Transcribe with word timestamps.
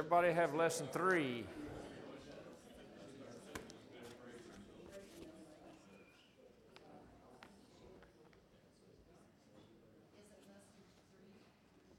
everybody 0.00 0.32
have 0.32 0.54
lesson 0.54 0.86
three? 0.92 1.44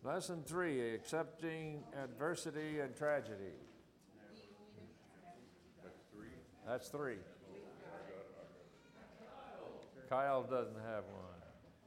Lesson 0.03 0.41
three, 0.47 0.95
accepting 0.95 1.83
adversity 2.03 2.79
and 2.79 2.95
tragedy. 2.97 3.35
That's 6.67 6.87
three. 6.87 7.17
Kyle 10.09 10.41
doesn't 10.41 10.73
have 10.73 11.03
one. 11.03 11.39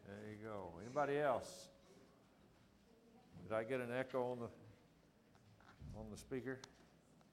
There 0.06 0.30
you 0.30 0.36
go. 0.48 0.68
Anybody 0.80 1.18
else? 1.18 1.70
Did 3.42 3.56
I 3.56 3.64
get 3.64 3.80
an 3.80 3.90
echo 3.92 4.30
on 4.30 4.38
the, 4.38 4.63
on 5.98 6.06
the 6.10 6.16
speaker? 6.16 6.58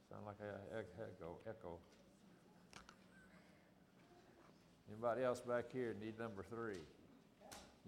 Sound 0.09 0.25
like 0.25 0.37
a 0.41 0.77
echo, 0.77 1.38
echo. 1.47 1.77
Anybody 4.89 5.23
else 5.23 5.39
back 5.39 5.71
here 5.71 5.95
need 6.03 6.19
number 6.19 6.43
three? 6.43 6.83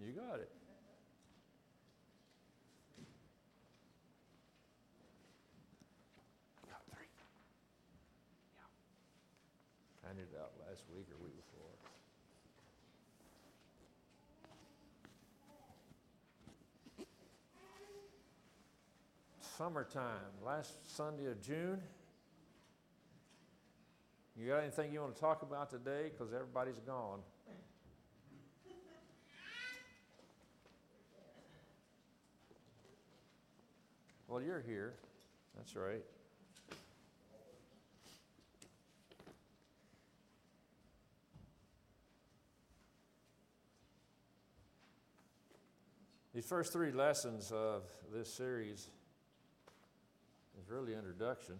You 0.00 0.12
got 0.12 0.40
it. 0.40 0.50
Got 6.66 6.82
three. 6.90 7.06
Yeah. 8.56 10.08
Handed 10.08 10.26
it 10.32 10.38
out 10.40 10.52
last 10.66 10.82
week 10.96 11.06
or 11.12 11.22
week 11.22 11.36
before. 11.36 11.74
Summertime, 19.56 20.32
last 20.44 20.96
Sunday 20.96 21.26
of 21.26 21.40
June. 21.40 21.80
You 24.36 24.48
got 24.48 24.62
anything 24.62 24.92
you 24.92 25.00
want 25.00 25.14
to 25.14 25.20
talk 25.20 25.42
about 25.42 25.70
today? 25.70 26.10
Because 26.10 26.34
everybody's 26.34 26.80
gone. 26.80 27.20
Well, 34.26 34.42
you're 34.42 34.60
here. 34.66 34.94
That's 35.56 35.76
right. 35.76 36.02
These 46.34 46.44
first 46.44 46.72
three 46.72 46.90
lessons 46.90 47.52
of 47.52 47.84
this 48.12 48.34
series 48.34 48.88
is 50.64 50.70
really 50.70 50.94
introduction 50.94 51.56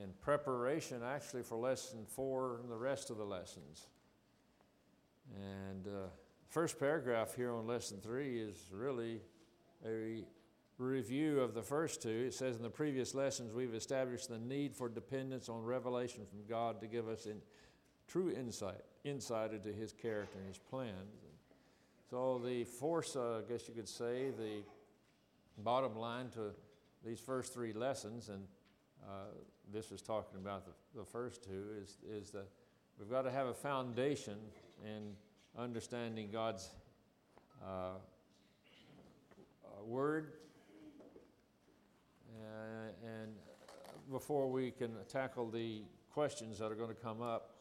and 0.00 0.18
preparation 0.20 1.02
actually 1.02 1.42
for 1.42 1.56
lesson 1.56 2.00
four 2.06 2.60
and 2.62 2.70
the 2.70 2.76
rest 2.76 3.10
of 3.10 3.16
the 3.16 3.24
lessons. 3.24 3.88
And 5.34 5.86
uh, 5.86 6.08
first 6.48 6.78
paragraph 6.78 7.34
here 7.34 7.52
on 7.52 7.66
lesson 7.66 7.98
three 8.00 8.38
is 8.38 8.56
really 8.70 9.20
a 9.84 10.22
review 10.78 11.40
of 11.40 11.54
the 11.54 11.62
first 11.62 12.02
two. 12.02 12.26
It 12.28 12.34
says 12.34 12.56
in 12.56 12.62
the 12.62 12.70
previous 12.70 13.14
lessons 13.14 13.52
we've 13.52 13.74
established 13.74 14.28
the 14.28 14.38
need 14.38 14.76
for 14.76 14.88
dependence 14.88 15.48
on 15.48 15.64
revelation 15.64 16.22
from 16.26 16.46
God 16.48 16.80
to 16.80 16.86
give 16.86 17.08
us 17.08 17.26
in, 17.26 17.38
true 18.06 18.30
insight, 18.30 18.82
insight 19.02 19.52
into 19.52 19.72
His 19.72 19.92
character 19.92 20.38
and 20.38 20.46
His 20.46 20.58
plans. 20.58 21.16
So 22.10 22.40
the 22.44 22.62
force, 22.64 23.16
uh, 23.16 23.40
I 23.44 23.50
guess 23.50 23.66
you 23.66 23.74
could 23.74 23.88
say, 23.88 24.30
the 24.38 24.62
bottom 25.58 25.96
line 25.96 26.28
to 26.30 26.52
these 27.04 27.20
first 27.20 27.52
three 27.52 27.72
lessons, 27.72 28.28
and 28.28 28.44
uh, 29.04 29.32
this 29.72 29.90
is 29.90 30.02
talking 30.02 30.38
about 30.38 30.64
the, 30.66 30.72
the 30.98 31.04
first 31.04 31.42
two, 31.42 31.64
is, 31.82 31.98
is 32.08 32.30
that 32.30 32.46
we've 32.98 33.10
got 33.10 33.22
to 33.22 33.30
have 33.30 33.46
a 33.46 33.54
foundation 33.54 34.36
in 34.84 35.14
understanding 35.58 36.28
God's 36.32 36.68
uh, 37.62 37.66
uh, 39.64 39.84
Word, 39.84 40.32
uh, 42.34 42.92
and 43.04 43.32
before 44.10 44.50
we 44.50 44.70
can 44.70 44.90
tackle 45.08 45.50
the 45.50 45.82
questions 46.12 46.58
that 46.58 46.70
are 46.70 46.74
going 46.74 46.88
to 46.88 46.94
come 46.94 47.22
up. 47.22 47.56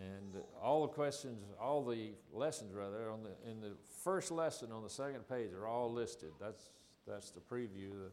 And 0.00 0.42
all 0.62 0.82
the 0.82 0.88
questions, 0.88 1.42
all 1.60 1.84
the 1.84 2.12
lessons 2.32 2.74
rather, 2.74 3.10
on 3.10 3.20
the, 3.22 3.50
in 3.50 3.60
the 3.60 3.72
first 4.02 4.30
lesson 4.30 4.72
on 4.72 4.82
the 4.82 4.88
second 4.88 5.28
page 5.28 5.52
are 5.52 5.66
all 5.66 5.92
listed. 5.92 6.30
That's, 6.40 6.70
that's 7.06 7.30
the 7.30 7.40
preview 7.40 8.06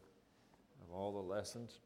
of 0.90 0.98
all 0.98 1.12
the 1.12 1.18
lessons. 1.18 1.80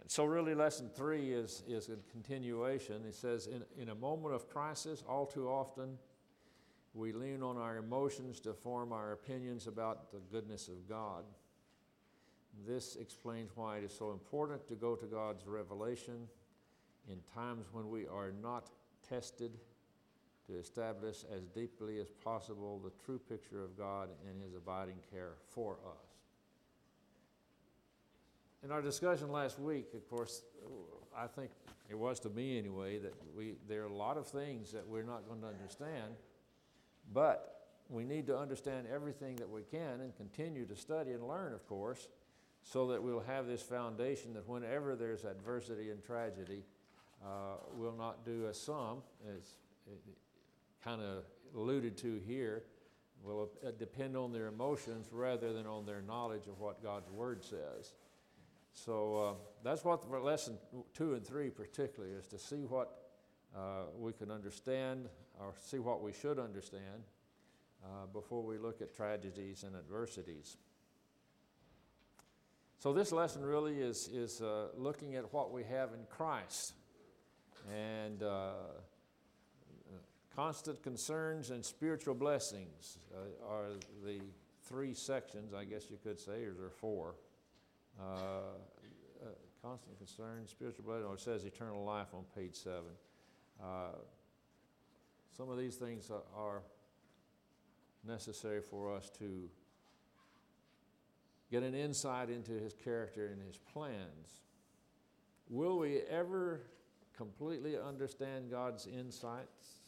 And 0.00 0.10
so, 0.10 0.24
really, 0.24 0.54
lesson 0.54 0.90
three 0.94 1.32
is, 1.32 1.62
is 1.68 1.88
a 1.88 1.96
continuation. 2.10 3.02
It 3.06 3.14
says, 3.14 3.46
in, 3.46 3.62
in 3.80 3.88
a 3.90 3.94
moment 3.94 4.34
of 4.34 4.48
crisis, 4.48 5.02
all 5.08 5.26
too 5.26 5.48
often, 5.48 5.98
we 6.94 7.12
lean 7.12 7.42
on 7.42 7.56
our 7.56 7.76
emotions 7.76 8.40
to 8.40 8.52
form 8.54 8.92
our 8.92 9.12
opinions 9.12 9.66
about 9.66 10.10
the 10.12 10.20
goodness 10.32 10.68
of 10.68 10.88
God. 10.88 11.24
This 12.66 12.96
explains 12.96 13.50
why 13.54 13.78
it 13.78 13.84
is 13.84 13.92
so 13.96 14.10
important 14.10 14.66
to 14.68 14.74
go 14.74 14.96
to 14.96 15.06
God's 15.06 15.46
revelation 15.46 16.26
in 17.08 17.18
times 17.34 17.66
when 17.72 17.88
we 17.88 18.06
are 18.06 18.32
not 18.42 18.70
tested 19.08 19.52
to 20.46 20.58
establish 20.58 21.24
as 21.34 21.42
deeply 21.46 22.00
as 22.00 22.10
possible 22.24 22.80
the 22.82 23.04
true 23.04 23.20
picture 23.28 23.62
of 23.62 23.76
God 23.76 24.08
and 24.28 24.42
His 24.42 24.54
abiding 24.54 24.96
care 25.10 25.34
for 25.48 25.74
us. 25.86 26.07
In 28.64 28.72
our 28.72 28.82
discussion 28.82 29.30
last 29.30 29.60
week, 29.60 29.86
of 29.94 30.08
course, 30.10 30.42
I 31.16 31.28
think 31.28 31.50
it 31.88 31.96
was 31.96 32.18
to 32.20 32.28
me 32.28 32.58
anyway, 32.58 32.98
that 32.98 33.14
we, 33.36 33.54
there 33.68 33.82
are 33.82 33.86
a 33.86 33.92
lot 33.92 34.16
of 34.16 34.26
things 34.26 34.72
that 34.72 34.86
we're 34.86 35.04
not 35.04 35.28
going 35.28 35.40
to 35.42 35.46
understand, 35.46 36.14
but 37.14 37.68
we 37.88 38.04
need 38.04 38.26
to 38.26 38.36
understand 38.36 38.88
everything 38.92 39.36
that 39.36 39.48
we 39.48 39.62
can 39.62 40.00
and 40.00 40.14
continue 40.16 40.66
to 40.66 40.74
study 40.74 41.12
and 41.12 41.26
learn, 41.26 41.54
of 41.54 41.66
course, 41.68 42.08
so 42.64 42.88
that 42.88 43.00
we'll 43.00 43.20
have 43.20 43.46
this 43.46 43.62
foundation 43.62 44.34
that 44.34 44.46
whenever 44.48 44.96
there's 44.96 45.24
adversity 45.24 45.90
and 45.90 46.04
tragedy, 46.04 46.64
uh, 47.24 47.58
will 47.74 47.94
not 47.96 48.24
do 48.24 48.46
as 48.48 48.60
some, 48.60 48.98
as 49.36 49.54
kind 50.84 51.00
of 51.00 51.22
alluded 51.54 51.96
to 51.98 52.20
here, 52.26 52.64
will 53.22 53.50
uh, 53.64 53.70
depend 53.78 54.16
on 54.16 54.32
their 54.32 54.48
emotions 54.48 55.06
rather 55.12 55.52
than 55.52 55.66
on 55.66 55.86
their 55.86 56.02
knowledge 56.02 56.48
of 56.48 56.58
what 56.58 56.82
God's 56.82 57.08
Word 57.10 57.44
says. 57.44 57.92
So 58.84 59.16
uh, 59.16 59.32
that's 59.64 59.84
what 59.84 60.08
lesson 60.22 60.56
two 60.94 61.14
and 61.14 61.26
three 61.26 61.50
particularly 61.50 62.14
is 62.14 62.26
to 62.28 62.38
see 62.38 62.64
what 62.64 62.96
uh, 63.54 63.86
we 63.98 64.12
can 64.12 64.30
understand 64.30 65.08
or 65.40 65.54
see 65.60 65.78
what 65.78 66.00
we 66.02 66.12
should 66.12 66.38
understand 66.38 67.02
uh, 67.84 68.06
before 68.12 68.42
we 68.42 68.56
look 68.56 68.80
at 68.80 68.94
tragedies 68.94 69.64
and 69.64 69.74
adversities. 69.74 70.56
So 72.78 72.92
this 72.92 73.10
lesson 73.10 73.44
really 73.44 73.80
is, 73.80 74.08
is 74.08 74.40
uh, 74.40 74.68
looking 74.76 75.16
at 75.16 75.32
what 75.32 75.52
we 75.52 75.64
have 75.64 75.92
in 75.92 76.00
Christ 76.08 76.74
and 77.68 78.22
uh, 78.22 78.52
constant 80.36 80.82
concerns 80.84 81.50
and 81.50 81.64
spiritual 81.64 82.14
blessings 82.14 82.98
uh, 83.12 83.52
are 83.52 83.70
the 84.04 84.20
three 84.62 84.94
sections, 84.94 85.52
I 85.52 85.64
guess 85.64 85.90
you 85.90 85.98
could 86.02 86.20
say, 86.20 86.44
or 86.44 86.52
there 86.52 86.66
are 86.66 86.70
four. 86.70 87.16
Uh, 88.00 88.04
uh, 88.04 89.28
constant 89.62 89.98
concern, 89.98 90.46
spiritual 90.46 90.84
blessings, 90.84 91.06
or 91.06 91.14
it 91.14 91.20
says 91.20 91.44
eternal 91.44 91.84
life 91.84 92.08
on 92.14 92.24
page 92.34 92.54
seven. 92.54 92.94
Uh, 93.60 93.96
some 95.36 95.50
of 95.50 95.58
these 95.58 95.76
things 95.76 96.10
are, 96.10 96.22
are 96.36 96.62
necessary 98.06 98.60
for 98.60 98.94
us 98.94 99.10
to 99.18 99.48
get 101.50 101.62
an 101.62 101.74
insight 101.74 102.30
into 102.30 102.52
his 102.52 102.72
character 102.72 103.26
and 103.26 103.42
his 103.42 103.58
plans. 103.58 104.42
Will 105.48 105.78
we 105.78 106.00
ever 106.10 106.60
completely 107.16 107.76
understand 107.76 108.50
God's 108.50 108.86
insights? 108.86 109.78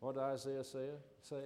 What 0.00 0.14
did 0.14 0.22
Isaiah 0.22 0.64
say? 0.64 0.88
say? 1.22 1.42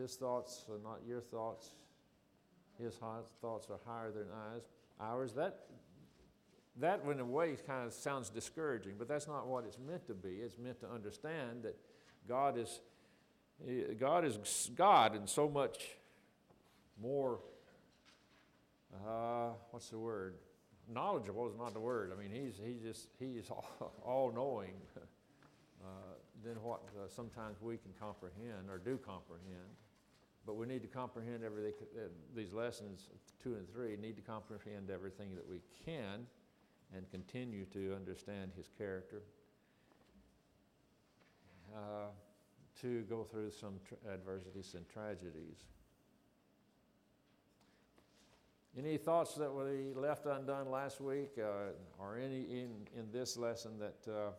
His 0.00 0.14
thoughts 0.16 0.64
are 0.70 0.78
not 0.82 1.00
your 1.06 1.20
thoughts. 1.20 1.70
His 2.82 2.94
thoughts 2.94 3.68
are 3.70 3.78
higher 3.86 4.12
than 4.12 4.26
ours. 4.32 4.62
Ours. 5.00 5.32
That, 5.32 5.60
that, 6.76 7.02
in 7.10 7.20
a 7.20 7.24
way, 7.24 7.56
kind 7.66 7.86
of 7.86 7.92
sounds 7.92 8.30
discouraging, 8.30 8.94
but 8.98 9.08
that's 9.08 9.26
not 9.26 9.46
what 9.46 9.64
it's 9.64 9.78
meant 9.78 10.06
to 10.06 10.14
be. 10.14 10.36
It's 10.36 10.58
meant 10.58 10.80
to 10.80 10.88
understand 10.88 11.64
that 11.64 11.76
God 12.28 12.56
is, 12.56 12.80
God 13.98 14.24
is 14.24 14.70
God 14.76 15.16
and 15.16 15.28
so 15.28 15.48
much 15.48 15.96
more 17.00 17.40
uh, 19.06 19.50
what's 19.70 19.88
the 19.88 19.98
word? 19.98 20.34
Knowledgeable 20.92 21.48
is 21.48 21.56
not 21.56 21.74
the 21.74 21.80
word. 21.80 22.12
I 22.16 22.20
mean, 22.20 22.30
he's, 22.32 22.60
he's 22.64 22.80
just, 22.82 23.08
he's 23.18 23.50
all, 23.50 23.92
all 24.04 24.32
knowing 24.32 24.74
uh, 24.96 25.88
than 26.44 26.54
what 26.62 26.80
uh, 26.96 27.08
sometimes 27.08 27.60
we 27.60 27.76
can 27.76 27.92
comprehend 28.00 28.70
or 28.70 28.78
do 28.78 28.98
comprehend. 28.98 29.68
But 30.48 30.56
we 30.56 30.64
need 30.64 30.80
to 30.80 30.88
comprehend 30.88 31.44
everything, 31.44 31.74
uh, 31.94 32.08
these 32.34 32.54
lessons, 32.54 33.10
two 33.42 33.56
and 33.56 33.70
three, 33.70 33.98
need 34.00 34.16
to 34.16 34.22
comprehend 34.22 34.88
everything 34.88 35.34
that 35.34 35.46
we 35.46 35.60
can 35.84 36.26
and 36.96 37.08
continue 37.10 37.66
to 37.66 37.94
understand 37.94 38.50
his 38.56 38.70
character. 38.78 39.20
Uh, 41.76 42.06
to 42.80 43.02
go 43.10 43.24
through 43.24 43.50
some 43.50 43.74
adversities 44.10 44.74
and 44.74 44.88
tragedies. 44.88 45.66
Any 48.78 48.96
thoughts 48.96 49.34
that 49.34 49.52
we 49.52 49.92
left 49.94 50.24
undone 50.24 50.70
last 50.70 50.98
week, 50.98 51.32
uh, 51.38 51.72
or 51.98 52.16
any 52.16 52.42
in, 52.44 52.86
in 52.96 53.12
this 53.12 53.36
lesson 53.36 53.72
that, 53.80 54.10
uh, 54.10 54.30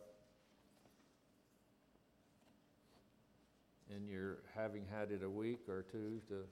in 3.96 4.08
your 4.08 4.38
having 4.54 4.84
had 4.90 5.10
it 5.10 5.22
a 5.22 5.30
week 5.30 5.68
or 5.68 5.82
two 5.90 6.20
to 6.28 6.44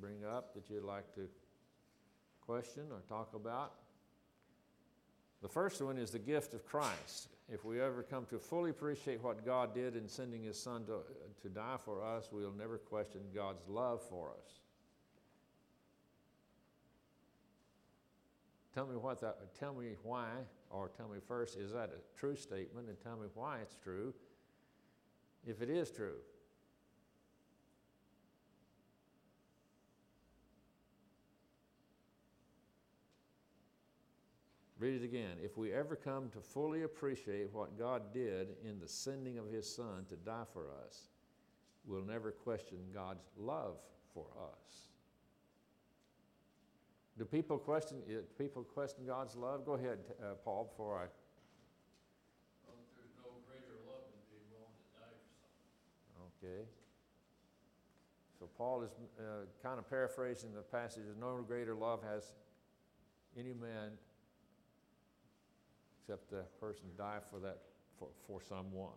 bring 0.00 0.24
up 0.24 0.54
that 0.54 0.70
you'd 0.70 0.84
like 0.84 1.14
to 1.14 1.28
question 2.44 2.84
or 2.90 3.02
talk 3.08 3.34
about? 3.34 3.72
The 5.42 5.48
first 5.48 5.80
one 5.80 5.96
is 5.96 6.10
the 6.10 6.18
gift 6.18 6.52
of 6.52 6.66
Christ. 6.66 7.28
If 7.52 7.64
we 7.64 7.80
ever 7.80 8.02
come 8.02 8.26
to 8.26 8.38
fully 8.38 8.70
appreciate 8.70 9.22
what 9.22 9.44
God 9.44 9.74
did 9.74 9.96
in 9.96 10.06
sending 10.06 10.44
His 10.44 10.60
Son 10.60 10.84
to, 10.84 10.98
to 11.42 11.48
die 11.48 11.78
for 11.84 12.04
us, 12.04 12.28
we'll 12.30 12.52
never 12.52 12.78
question 12.78 13.20
God's 13.34 13.66
love 13.68 14.02
for 14.02 14.30
us. 14.30 14.60
Tell 18.74 18.86
me 18.86 18.96
what 18.96 19.20
that, 19.22 19.36
tell 19.58 19.74
me 19.74 19.96
why, 20.04 20.28
or 20.70 20.90
tell 20.96 21.08
me 21.08 21.18
first, 21.26 21.58
is 21.58 21.72
that 21.72 21.90
a 21.90 22.18
true 22.18 22.36
statement, 22.36 22.88
and 22.88 22.96
tell 23.02 23.16
me 23.16 23.26
why 23.34 23.58
it's 23.58 23.74
true, 23.82 24.14
if 25.44 25.60
it 25.60 25.70
is 25.70 25.90
true. 25.90 26.18
Read 34.80 35.02
it 35.02 35.04
again. 35.04 35.36
If 35.44 35.58
we 35.58 35.74
ever 35.74 35.94
come 35.94 36.30
to 36.30 36.40
fully 36.40 36.84
appreciate 36.84 37.52
what 37.52 37.78
God 37.78 38.14
did 38.14 38.48
in 38.64 38.80
the 38.80 38.88
sending 38.88 39.36
of 39.36 39.46
His 39.46 39.68
Son 39.68 40.06
to 40.08 40.16
die 40.16 40.44
for 40.54 40.68
us, 40.86 41.10
we'll 41.86 42.02
never 42.02 42.30
question 42.30 42.78
God's 42.94 43.28
love 43.38 43.76
for 44.14 44.24
us. 44.38 44.84
Do 47.18 47.26
people 47.26 47.58
question, 47.58 47.98
uh, 48.08 48.22
people 48.38 48.62
question 48.62 49.04
God's 49.06 49.36
love? 49.36 49.66
Go 49.66 49.74
ahead, 49.74 49.98
uh, 50.18 50.36
Paul, 50.42 50.64
before 50.64 50.94
I. 50.96 51.04
Well, 52.64 52.80
there's 52.96 53.12
no 53.20 53.28
greater 53.46 53.76
love 53.84 54.00
than 54.08 54.22
being 54.32 54.48
willing 54.50 54.72
to 54.72 54.86
die 54.96 55.12
for. 56.40 56.48
Okay. 56.48 56.64
So 58.38 58.48
Paul 58.56 58.82
is 58.82 58.92
uh, 59.18 59.44
kind 59.62 59.78
of 59.78 59.90
paraphrasing 59.90 60.54
the 60.54 60.62
passage. 60.62 61.02
No 61.20 61.44
greater 61.46 61.74
love 61.74 62.00
has 62.02 62.32
any 63.36 63.52
man 63.52 63.90
except 66.00 66.30
the 66.30 66.44
person 66.60 66.84
die 66.96 67.18
for 67.30 67.38
that 67.40 67.58
for, 67.98 68.08
for 68.26 68.40
someone. 68.40 68.90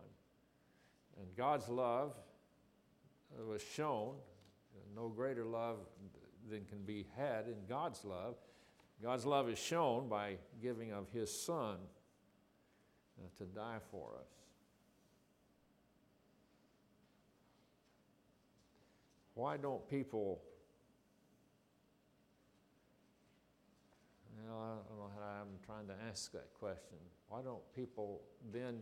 And 1.19 1.27
God's 1.35 1.69
love 1.69 2.13
uh, 3.37 3.45
was 3.45 3.61
shown. 3.61 4.15
No 4.95 5.07
greater 5.07 5.45
love 5.45 5.77
than 6.49 6.65
can 6.65 6.83
be 6.85 7.05
had 7.15 7.47
in 7.47 7.55
God's 7.67 8.03
love. 8.03 8.35
God's 9.01 9.25
love 9.25 9.49
is 9.49 9.59
shown 9.59 10.07
by 10.07 10.37
giving 10.61 10.91
of 10.91 11.09
His 11.11 11.31
Son 11.31 11.77
uh, 13.19 13.27
to 13.37 13.45
die 13.45 13.79
for 13.91 14.11
us. 14.19 14.27
Why 19.35 19.57
don't 19.57 19.87
people 19.89 20.41
I 24.51 24.75
don't 24.89 24.99
know 24.99 25.11
how 25.15 25.41
I'm 25.41 25.59
trying 25.65 25.87
to 25.87 25.93
ask 26.09 26.31
that 26.33 26.53
question. 26.59 26.97
Why 27.29 27.41
don't 27.41 27.61
people 27.75 28.21
then 28.51 28.79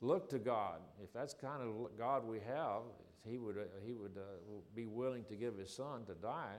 look 0.00 0.28
to 0.30 0.38
God? 0.38 0.80
If 1.02 1.12
that's 1.12 1.34
kind 1.34 1.62
of 1.62 1.96
God 1.98 2.26
we 2.26 2.38
have, 2.46 2.82
He 3.28 3.38
would, 3.38 3.56
uh, 3.56 3.62
he 3.84 3.92
would 3.92 4.16
uh, 4.16 4.60
be 4.74 4.86
willing 4.86 5.24
to 5.24 5.34
give 5.34 5.56
His 5.56 5.70
Son 5.70 6.04
to 6.06 6.14
die. 6.14 6.56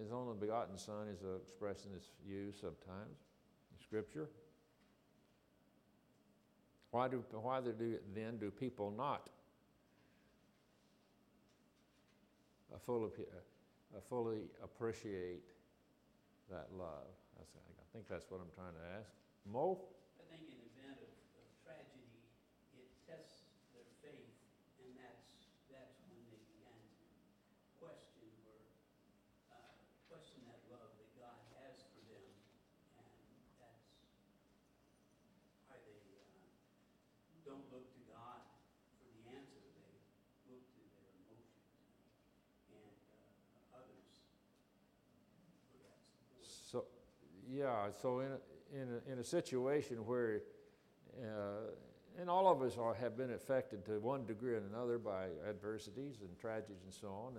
His 0.00 0.12
only 0.12 0.34
begotten 0.38 0.78
Son 0.78 1.08
is 1.08 1.22
uh, 1.22 1.36
expressed 1.36 1.86
in 1.86 1.92
His 1.92 2.08
view 2.26 2.52
sometimes 2.52 3.18
in 3.70 3.82
Scripture. 3.82 4.28
Why 6.90 7.08
do, 7.08 7.24
why 7.32 7.60
do, 7.60 7.98
then 8.14 8.36
do 8.38 8.50
people 8.50 8.92
not 8.96 9.30
uh, 12.72 12.78
fully, 12.84 13.10
fully 14.08 14.42
appreciate 14.62 15.51
that 16.52 16.68
love? 16.76 17.08
I 17.40 17.44
think 17.96 18.08
that's 18.08 18.28
what 18.32 18.40
I'm 18.40 18.52
trying 18.56 18.72
to 18.76 18.84
ask. 19.00 19.08
Mo? 19.44 19.76
I 20.16 20.24
think 20.32 20.48
in 20.48 20.56
event 20.76 20.96
of, 21.00 21.12
of 21.36 21.44
tragedy, 21.60 22.24
it 22.72 22.88
tests 23.04 23.44
their 23.76 23.84
faith, 24.00 24.32
and 24.80 24.96
that's, 24.96 25.48
that's 25.68 26.00
when 26.08 26.16
they 26.32 26.40
begin 26.56 26.72
to 26.72 27.04
question 27.76 28.32
or, 28.48 28.56
uh, 29.52 29.76
question 30.08 30.40
that 30.48 30.60
love 30.72 30.88
that 30.96 31.12
God 31.20 31.36
has 31.60 31.84
for 31.92 32.00
them, 32.08 32.24
and 32.96 33.12
that's 33.60 33.92
why 35.68 35.76
they, 35.84 36.00
uh, 36.32 36.48
don't 37.44 37.68
look 37.68 37.92
to 37.92 38.02
God 38.08 38.40
for 38.96 39.08
the 39.12 39.36
answer, 39.36 39.60
they 39.76 40.00
look 40.48 40.64
to 40.64 40.80
their 40.96 41.12
emotions 41.12 41.76
and, 42.72 42.88
uh, 43.12 43.84
others 43.84 44.24
for 45.68 45.76
that 45.84 46.00
support. 46.00 46.48
So, 46.72 46.88
yeah, 47.54 47.90
so 48.00 48.20
in, 48.20 48.28
in, 48.74 48.88
a, 48.88 49.12
in 49.12 49.18
a 49.18 49.24
situation 49.24 49.98
where, 50.06 50.40
uh, 51.20 51.70
and 52.18 52.30
all 52.30 52.50
of 52.50 52.62
us 52.62 52.78
are, 52.78 52.94
have 52.94 53.16
been 53.16 53.32
affected 53.32 53.84
to 53.86 54.00
one 54.00 54.24
degree 54.24 54.54
or 54.54 54.62
another 54.72 54.98
by 54.98 55.26
adversities 55.48 56.20
and 56.20 56.38
tragedies 56.38 56.82
and 56.84 56.92
so 56.92 57.08
on. 57.08 57.32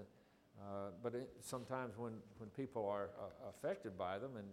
Uh, 0.62 0.92
but 1.02 1.16
it, 1.16 1.30
sometimes 1.40 1.98
when, 1.98 2.14
when 2.38 2.50
people 2.52 2.88
are 2.88 3.10
uh, 3.20 3.50
affected 3.50 3.98
by 3.98 4.20
them, 4.20 4.32
and 4.38 4.48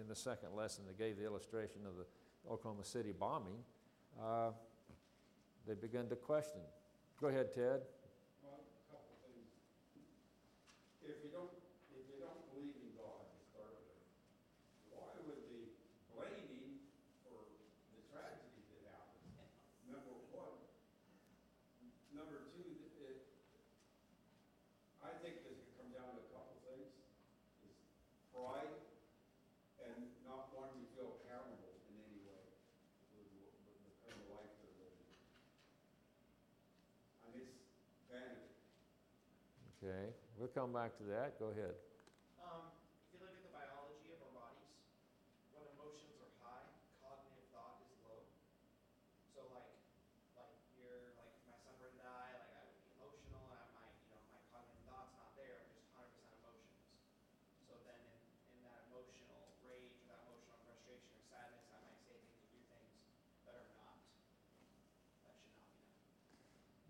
in 0.00 0.06
the 0.08 0.14
second 0.14 0.54
lesson 0.56 0.84
they 0.86 0.94
gave 1.04 1.18
the 1.18 1.24
illustration 1.24 1.80
of 1.86 1.96
the 1.96 2.06
Oklahoma 2.50 2.84
City 2.84 3.12
bombing, 3.12 3.58
uh, 4.22 4.50
they 5.66 5.74
begin 5.74 6.08
to 6.08 6.16
question. 6.16 6.60
Go 7.20 7.26
ahead, 7.28 7.52
Ted. 7.52 7.82
Well, 8.42 8.62
a 8.62 8.94
couple 8.94 9.14
things. 9.26 9.50
If 11.02 11.18
you 11.22 11.30
don't, 11.34 11.50
if 11.92 12.06
you 12.08 12.22
don't 12.22 12.40
believe 12.54 12.78
in 12.78 12.94
God 12.94 13.26
to 13.26 13.38
start 13.50 13.74
with, 13.82 13.98
why 14.94 15.18
would 15.26 15.42
the 15.50 15.74
blaming 16.14 16.80
for 17.26 17.44
the 17.92 18.00
tragedy 18.08 18.62
that 18.72 18.94
happened? 18.94 19.34
Number 19.90 20.14
one. 20.32 20.62
Number 22.16 22.46
two, 22.56 22.70
it, 23.04 23.26
I 25.04 25.12
think 25.20 25.44
this 25.44 25.60
could 25.60 25.76
come 25.76 25.90
down 25.92 26.16
to 26.16 26.24
a 26.24 26.28
couple 26.32 26.56
things, 26.64 26.88
is 27.68 27.76
pride 28.32 28.80
and 29.84 30.08
not 30.24 30.52
wanting 30.56 30.80
to 30.84 30.88
feel 30.96 31.20
accountable 31.20 31.72
in 31.88 32.00
any 32.00 32.20
way 32.24 32.44
with, 33.12 33.28
with 33.64 33.80
the 33.84 33.92
kind 34.04 34.16
of 34.16 34.24
life 34.32 34.52
they're 34.60 34.76
living. 34.76 35.08
And 37.28 37.32
it's 37.40 37.56
vanity. 38.12 38.52
Okay, 39.80 40.12
we'll 40.50 40.66
come 40.66 40.74
back 40.74 40.98
to 40.98 41.04
that. 41.06 41.38
Go 41.38 41.54
ahead. 41.54 41.78
Um, 42.42 42.74
if 43.06 43.14
you 43.14 43.18
look 43.22 43.30
at 43.30 43.42
the 43.46 43.54
biology 43.54 44.10
of 44.10 44.18
our 44.26 44.34
bodies, 44.34 44.74
when 45.54 45.62
emotions 45.78 46.18
are 46.18 46.34
high, 46.42 46.66
cognitive 46.98 47.46
thought 47.54 47.78
is 47.86 47.94
low. 48.02 48.18
So 49.30 49.46
like, 49.54 49.70
like 50.34 50.50
you're, 50.74 51.14
like 51.14 51.30
if 51.38 51.44
my 51.46 51.54
son 51.62 51.78
were 51.78 51.94
to 51.94 52.02
die, 52.02 52.34
like 52.34 52.50
I 52.50 52.66
would 52.66 52.82
be 52.82 52.90
emotional 52.98 53.46
and 53.46 53.62
I 53.62 53.66
might, 53.78 53.94
you 54.02 54.10
know, 54.10 54.18
my 54.34 54.42
cognitive 54.50 54.82
thought's 54.90 55.14
not 55.14 55.30
there, 55.38 55.62
I'm 55.62 55.70
just 55.70 55.86
hundred 55.94 56.18
percent 56.18 56.34
emotions. 56.42 56.82
So 57.70 57.78
then 57.86 58.00
in, 58.02 58.18
in 58.50 58.66
that 58.66 58.90
emotional 58.90 59.54
rage 59.62 59.94
or 60.02 60.04
that 60.10 60.18
emotional 60.26 60.58
frustration 60.66 61.14
or 61.14 61.22
sadness, 61.30 61.62
I 61.70 61.78
might 61.86 62.02
say 62.10 62.18
things 62.26 62.42
or 62.42 62.50
do 62.50 62.58
things 62.74 62.90
that 63.46 63.54
are 63.54 63.70
not, 63.78 64.02
that 65.22 65.34
should 65.38 65.54
not 65.54 65.70
be 65.78 65.78
done. 65.86 66.02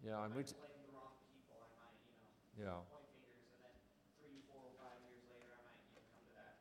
Yeah, 0.00 0.17
I 0.17 0.25
and 0.25 0.33
we, 0.33 0.49
might 0.49 0.57
blame 0.57 0.81
the 0.81 0.97
wrong 0.97 1.12
people, 1.29 1.61
I 1.61 1.69
might, 1.76 2.00
you 2.57 2.64
know, 2.64 2.81
yeah. 2.81 2.88
point 2.88 3.05
fingers, 3.12 3.45
and 3.52 3.61
then 3.64 3.76
three, 4.21 4.40
four, 4.49 4.73
five 4.81 5.00
years 5.09 5.23
later, 5.33 5.49
I 5.52 5.61
might, 5.64 5.81
you 5.81 5.93
know, 5.97 6.05
come 6.12 6.25
to 6.29 6.33
that, 6.40 6.57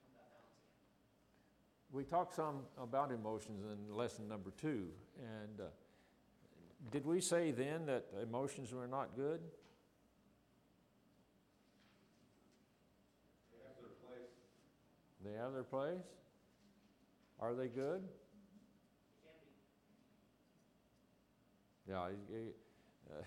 come 0.00 0.12
to 0.12 0.16
that 0.20 0.28
balance 0.32 0.56
again. 0.64 0.88
We 1.92 2.04
talked 2.04 2.34
some 2.34 2.60
about 2.80 3.12
emotions 3.12 3.62
in 3.70 3.94
lesson 3.94 4.26
number 4.28 4.50
two, 4.58 4.86
and 5.18 5.60
uh, 5.60 5.64
did 6.90 7.04
we 7.04 7.20
say 7.20 7.50
then 7.50 7.84
that 7.86 8.06
emotions 8.22 8.72
were 8.72 8.86
not 8.86 9.14
good? 9.14 9.40
They 13.52 13.58
have 13.68 13.76
their 13.78 13.92
place. 14.08 14.32
They 15.22 15.32
have 15.38 15.52
their 15.52 15.62
place? 15.64 16.06
Are 17.40 17.54
they 17.54 17.68
good? 17.68 18.02
It 18.02 18.08
can 21.86 21.92
be. 21.92 21.92
Yeah, 21.92 22.08
you- 22.08 22.36
you- 22.38 22.54
uh, 23.10 23.22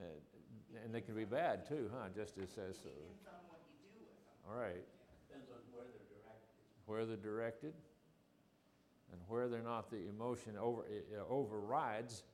And 0.84 0.94
they 0.94 1.02
can 1.02 1.14
be 1.14 1.26
bad 1.26 1.66
too, 1.68 1.90
huh? 1.94 2.08
Just 2.16 2.38
as 2.38 2.48
says 2.48 2.78
so. 2.82 2.88
Depends 2.88 3.28
on 3.28 3.44
what 3.52 3.60
you 3.68 3.76
do 3.84 4.00
with 4.00 4.08
them. 4.08 4.48
All 4.48 4.56
right, 4.56 4.82
Depends 5.28 5.50
on 5.52 5.60
where 5.70 5.84
they're 5.84 6.08
directed. 6.08 6.71
Where 6.86 7.04
they're 7.06 7.16
directed 7.16 7.74
and 9.12 9.20
whether 9.28 9.58
or 9.58 9.62
not 9.62 9.90
the 9.90 10.08
emotion 10.08 10.54
over, 10.58 10.82
overrides, 11.28 12.24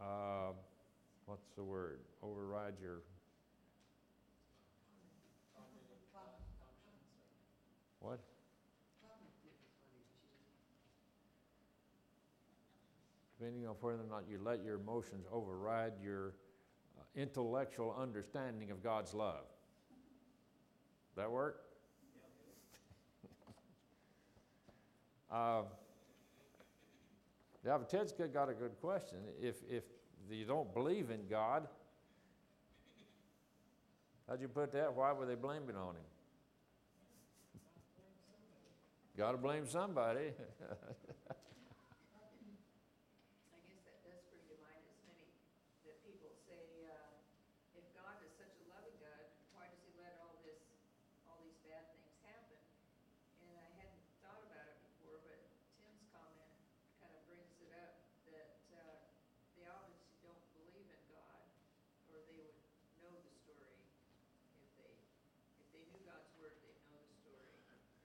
uh, 0.00 0.52
what's 1.26 1.48
the 1.56 1.62
word? 1.62 1.98
Overrides 2.22 2.80
your, 2.80 3.02
what? 8.00 8.20
Depending 13.38 13.66
on 13.66 13.74
whether 13.80 13.98
or 13.98 14.06
not 14.08 14.22
you 14.30 14.38
let 14.40 14.62
your 14.64 14.76
emotions 14.76 15.26
override 15.32 15.94
your 16.00 16.34
uh, 16.96 17.02
intellectual 17.20 17.96
understanding 18.00 18.70
of 18.70 18.84
God's 18.84 19.14
love. 19.14 19.46
That 21.16 21.28
work? 21.28 21.71
Uh, 25.32 25.62
but 27.64 27.88
Ted's 27.88 28.12
got 28.12 28.32
got 28.34 28.48
a 28.50 28.54
good 28.54 28.78
question. 28.80 29.18
If, 29.40 29.56
if 29.70 29.84
you 30.30 30.44
don't 30.44 30.72
believe 30.74 31.10
in 31.10 31.26
God, 31.30 31.66
how'd 34.28 34.40
you 34.40 34.48
put 34.48 34.72
that? 34.72 34.92
Why 34.92 35.12
were 35.12 35.26
they 35.26 35.36
blaming 35.36 35.76
on 35.76 35.94
him? 35.94 36.04
Gotta 39.16 39.38
blame 39.38 39.66
somebody. 39.66 40.32
I 40.36 40.36
guess 43.68 43.80
that 43.88 44.04
does 44.04 44.20
bring 44.28 44.44
to 44.52 44.56
mind 44.60 44.82
as 44.84 45.00
many, 45.08 45.28
that 45.86 45.96
people 46.04 46.28
say, 46.44 46.60
uh, 46.88 47.78
if 47.78 47.84
God 47.96 48.20
is 48.20 48.32
such 48.36 48.52
a 48.52 48.64
loving 48.68 48.96
God, 49.00 49.24
why 49.56 49.64
does 49.70 49.80
he 49.86 49.92
let 49.96 50.18
all 50.20 50.36
this, 50.44 50.60
all 51.24 51.40
these 51.40 51.56
bad 51.64 51.88
things 51.96 52.16
happen? 52.26 52.60
And 53.48 53.54
I 53.56 53.68
hadn't 53.80 54.02
thought 54.24 54.42
about 54.44 54.66
it 54.66 54.80
before, 54.96 55.20
but 55.24 55.40
Tim's 55.78 56.04
comment 56.10 56.56
kind 57.04 57.12
of 57.12 57.20
brings 57.28 57.52
it 57.60 57.70
up, 57.76 58.00
that, 58.32 58.56
uh, 58.72 58.96
they 59.60 59.68
obviously 59.68 60.16
don't 60.24 60.40
believe 60.56 60.88
in 60.88 61.02
God, 61.12 61.44
or 62.08 62.16
they 62.24 62.40
would 62.40 62.56
know 63.04 63.12
the 63.12 63.32
story. 63.44 63.76
If 64.64 64.72
they, 64.80 64.94
if 65.60 65.68
they 65.76 65.84
knew 65.92 66.00
God's 66.08 66.32
word, 66.40 66.56
they'd 66.64 66.80
know 66.90 66.98
the 67.04 67.14
story. 67.20 67.52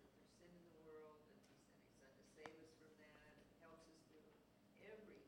That 0.03 0.11
there's 0.13 0.29
sin 0.37 0.51
in 0.53 0.67
the 0.69 0.83
world, 0.85 1.17
and 1.25 1.37
he 1.39 1.49
sent 1.57 1.73
his 1.81 1.89
son 1.97 2.11
to 2.13 2.25
save 2.37 2.53
us 2.61 2.73
from 2.77 2.91
that, 3.01 3.17
and 3.25 3.45
helps 3.63 3.89
us 3.89 3.97
through 4.11 4.29
every 4.85 5.21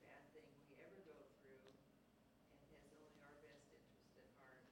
bad 0.00 0.22
thing 0.32 0.48
we 0.72 0.80
ever 0.80 1.00
go 1.04 1.18
through, 1.44 1.60
and 1.60 2.60
has 2.72 2.80
only 2.88 3.12
our 3.20 3.36
best 3.44 3.68
interest 3.68 4.16
at 4.16 4.28
heart. 4.40 4.64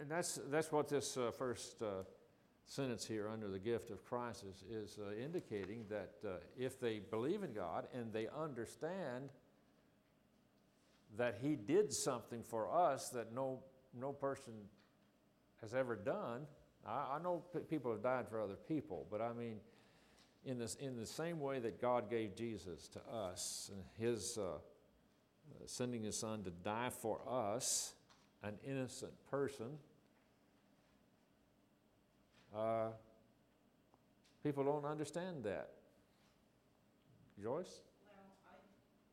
And 0.00 0.10
that's, 0.10 0.38
that's 0.50 0.70
what 0.70 0.88
this 0.88 1.16
uh, 1.16 1.30
first 1.32 1.82
uh, 1.82 2.04
sentence 2.66 3.04
here 3.06 3.28
under 3.28 3.48
the 3.48 3.58
gift 3.58 3.90
of 3.90 4.04
Christ 4.04 4.44
is, 4.44 4.62
is 4.70 4.98
uh, 4.98 5.12
indicating 5.14 5.84
that 5.88 6.12
uh, 6.24 6.36
if 6.56 6.78
they 6.78 7.00
believe 7.00 7.42
in 7.42 7.52
God 7.52 7.88
and 7.92 8.12
they 8.12 8.28
understand 8.28 9.30
that 11.16 11.38
He 11.42 11.56
did 11.56 11.92
something 11.92 12.42
for 12.42 12.70
us 12.70 13.08
that 13.10 13.34
no, 13.34 13.60
no 13.98 14.12
person 14.12 14.52
has 15.62 15.74
ever 15.74 15.96
done. 15.96 16.46
I, 16.86 17.16
I 17.16 17.22
know 17.22 17.42
p- 17.52 17.60
people 17.60 17.90
have 17.90 18.02
died 18.02 18.28
for 18.28 18.40
other 18.40 18.56
people, 18.68 19.06
but 19.10 19.20
I 19.20 19.32
mean, 19.32 19.56
in, 20.44 20.58
this, 20.58 20.76
in 20.76 20.96
the 20.96 21.06
same 21.06 21.40
way 21.40 21.58
that 21.58 21.80
God 21.80 22.08
gave 22.08 22.36
Jesus 22.36 22.88
to 22.88 23.00
us, 23.12 23.70
and 23.72 23.82
His 23.98 24.38
uh, 24.38 24.58
sending 25.66 26.04
His 26.04 26.18
Son 26.18 26.44
to 26.44 26.50
die 26.50 26.90
for 26.90 27.20
us, 27.28 27.94
an 28.42 28.54
innocent 28.64 29.12
person, 29.30 29.78
uh, 32.54 32.88
people 34.42 34.64
don't 34.64 34.84
understand 34.84 35.44
that. 35.44 35.70
Joyce? 37.38 37.86
Well, 38.02 38.34
I, 38.50 38.58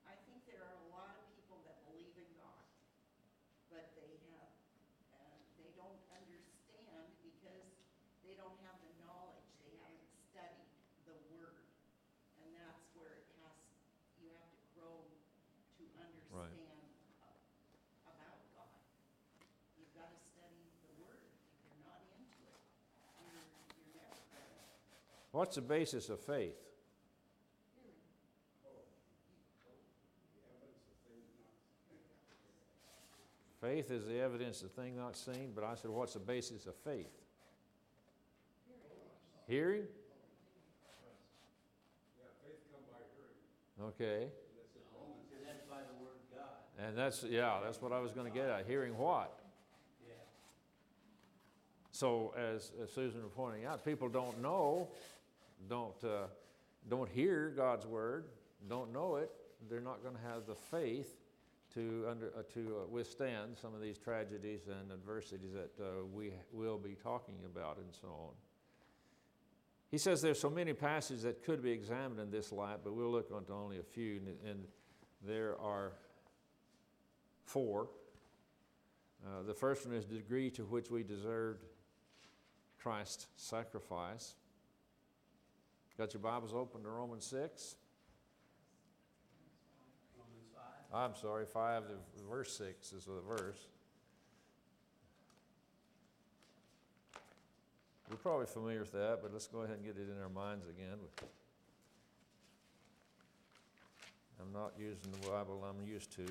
I 0.10 0.16
think 0.26 0.42
there 0.50 0.66
are 0.66 0.78
a 0.82 0.88
lot 0.90 1.14
of 1.14 1.30
people 1.38 1.62
that 1.70 1.78
believe 1.86 2.16
in 2.18 2.26
God, 2.42 2.66
but 3.70 3.94
they 3.94 4.18
have, 4.34 4.50
uh, 5.14 5.38
they 5.62 5.70
don't 5.78 6.02
understand 6.10 7.06
because 7.22 7.70
they 8.26 8.34
don't 8.34 8.58
have 8.66 8.82
the 8.82 8.94
knowledge, 9.06 9.46
they 9.62 9.78
haven't 9.78 10.10
studied 10.34 10.66
the 11.06 11.14
Word. 11.30 11.70
And 12.42 12.50
that's 12.58 12.82
where 12.98 13.14
it 13.14 13.30
has, 13.46 13.54
you 14.18 14.34
have 14.34 14.50
to 14.50 14.62
grow 14.74 15.06
to 15.06 15.84
understand 16.02 16.82
uh, 17.22 18.10
about 18.10 18.42
God. 18.58 18.74
You've 19.78 19.94
got 19.94 20.10
to 20.10 20.20
study 20.34 20.66
the 20.82 20.98
Word. 20.98 21.22
If 21.22 21.62
you're 21.62 21.86
not 21.86 22.02
into 22.10 22.42
it, 22.42 22.58
you're, 23.22 23.38
you're 23.78 23.94
never 24.02 24.18
gonna. 24.34 24.66
What's 25.36 25.56
the 25.58 25.62
basis 25.62 26.08
of 26.08 26.22
faith? 26.22 26.56
Faith 33.60 33.92
is 33.92 34.06
the 34.06 34.18
evidence 34.18 34.62
of 34.62 34.72
thing 34.72 34.96
not 34.96 35.18
seen, 35.18 35.52
but 35.54 35.66
I 35.66 35.76
said, 35.76 35.92
what's 35.92 36.14
the 36.14 36.20
basis 36.20 36.68
of 36.68 36.76
faith? 36.86 37.12
Hearing? 39.46 39.82
Yeah, 42.18 42.28
faith 42.46 42.62
come 42.72 42.84
by 42.90 43.00
hearing, 43.18 43.90
Okay. 43.90 44.22
and 44.22 44.32
that's. 44.56 44.74
And 45.34 45.46
that's 45.46 45.64
by 45.70 45.80
the 45.80 46.02
word 46.02 46.16
of 46.16 46.38
God. 46.38 46.88
And 46.88 46.98
that's, 46.98 47.26
yeah, 47.30 47.60
that's 47.62 47.82
what 47.82 47.92
I 47.92 48.00
was 48.00 48.14
going 48.14 48.32
to 48.32 48.34
get 48.34 48.48
at. 48.48 48.66
Hearing 48.68 48.98
what? 48.98 49.38
Yeah. 50.08 50.14
So, 51.92 52.34
as, 52.38 52.72
as 52.82 52.90
Susan 52.90 53.22
was 53.22 53.34
pointing 53.36 53.66
out, 53.66 53.84
people 53.84 54.08
don't 54.08 54.42
know, 54.42 54.88
don't, 55.70 56.04
uh, 56.04 56.28
don't 56.90 57.10
hear 57.10 57.54
God's 57.56 57.86
word, 57.86 58.26
don't 58.70 58.92
know 58.94 59.18
it. 59.18 59.32
They're 59.70 59.82
not 59.82 60.04
going 60.04 60.16
to 60.16 60.22
have 60.22 60.46
the 60.46 60.56
faith 60.56 61.16
to, 61.74 62.06
under, 62.10 62.32
uh, 62.38 62.44
to 62.54 62.60
uh, 62.60 62.88
withstand 62.90 63.58
some 63.60 63.74
of 63.74 63.82
these 63.82 63.98
tragedies 63.98 64.62
and 64.68 64.92
adversities 64.92 65.52
that 65.54 65.84
uh, 65.84 66.06
we 66.14 66.34
will 66.52 66.78
be 66.78 66.96
talking 66.96 67.36
about 67.46 67.78
and 67.78 67.94
so 68.00 68.08
on. 68.08 68.34
He 69.92 69.98
says 69.98 70.22
there's 70.22 70.40
so 70.40 70.50
many 70.50 70.74
passages 70.74 71.24
that 71.24 71.44
could 71.44 71.62
be 71.62 71.72
examined 71.72 72.20
in 72.20 72.32
this 72.32 72.52
light, 72.52 72.80
but 72.84 72.94
we'll 72.94 73.12
look 73.12 73.32
onto 73.34 73.54
only 73.54 73.80
a 73.80 73.84
few, 73.84 74.18
and, 74.18 74.28
and 74.50 74.64
there 75.26 75.60
are 75.60 75.94
four. 77.46 77.88
Uh, 79.26 79.44
the 79.44 79.54
first 79.54 79.86
one 79.86 79.96
is 79.96 80.06
the 80.06 80.16
degree 80.16 80.50
to 80.52 80.64
which 80.64 80.92
we 80.92 81.04
deserved 81.04 81.66
Christ's 82.80 83.28
sacrifice. 83.36 84.36
Got 85.98 86.14
your 86.14 86.22
Bibles 86.22 86.54
open 86.54 86.84
to 86.84 86.90
Romans 86.90 87.26
6? 87.26 87.76
Romans 90.18 90.46
five. 90.54 90.94
I'm 90.94 91.16
sorry, 91.16 91.46
5, 91.46 91.84
the 92.18 92.24
verse 92.30 92.58
6 92.58 92.92
is 92.92 93.06
the 93.06 93.22
verse. 93.26 93.60
We're 98.10 98.18
probably 98.18 98.46
familiar 98.46 98.82
with 98.82 98.92
that, 98.92 99.20
but 99.22 99.32
let's 99.32 99.48
go 99.48 99.62
ahead 99.62 99.78
and 99.78 99.86
get 99.86 99.96
it 99.96 100.10
in 100.14 100.22
our 100.22 100.28
minds 100.28 100.66
again. 100.68 100.98
I'm 104.42 104.52
not 104.52 104.74
using 104.78 105.12
the 105.22 105.30
Bible 105.30 105.64
I'm 105.64 105.88
used 105.88 106.12
to. 106.18 106.26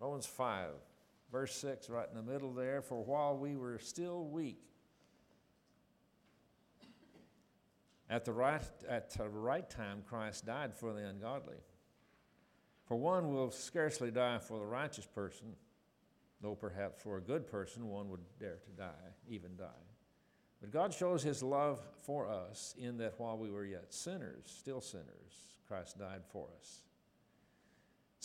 Romans 0.00 0.26
5, 0.26 0.70
verse 1.30 1.54
6, 1.54 1.90
right 1.90 2.08
in 2.10 2.16
the 2.16 2.32
middle 2.32 2.52
there. 2.52 2.82
For 2.82 3.04
while 3.04 3.36
we 3.36 3.54
were 3.54 3.78
still 3.78 4.24
weak, 4.24 4.58
at 8.08 8.24
the 8.24 8.32
right, 8.32 8.62
at 8.88 9.10
the 9.10 9.28
right 9.28 9.68
time, 9.68 10.02
Christ 10.06 10.46
died 10.46 10.74
for 10.74 10.92
the 10.92 11.06
ungodly. 11.06 11.56
For 12.84 12.96
one 12.96 13.32
will 13.32 13.50
scarcely 13.50 14.10
die 14.10 14.38
for 14.38 14.58
the 14.58 14.66
righteous 14.66 15.06
person, 15.06 15.54
though 16.40 16.54
perhaps 16.54 17.02
for 17.02 17.16
a 17.16 17.20
good 17.20 17.46
person 17.46 17.88
one 17.88 18.08
would 18.10 18.20
dare 18.38 18.58
to 18.64 18.70
die, 18.70 19.14
even 19.28 19.56
die. 19.56 19.64
But 20.60 20.70
God 20.70 20.94
shows 20.94 21.22
his 21.22 21.42
love 21.42 21.80
for 22.02 22.28
us 22.28 22.74
in 22.78 22.96
that 22.98 23.14
while 23.18 23.36
we 23.36 23.50
were 23.50 23.64
yet 23.64 23.92
sinners, 23.92 24.44
still 24.46 24.80
sinners, 24.80 25.48
Christ 25.66 25.98
died 25.98 26.22
for 26.32 26.48
us. 26.58 26.82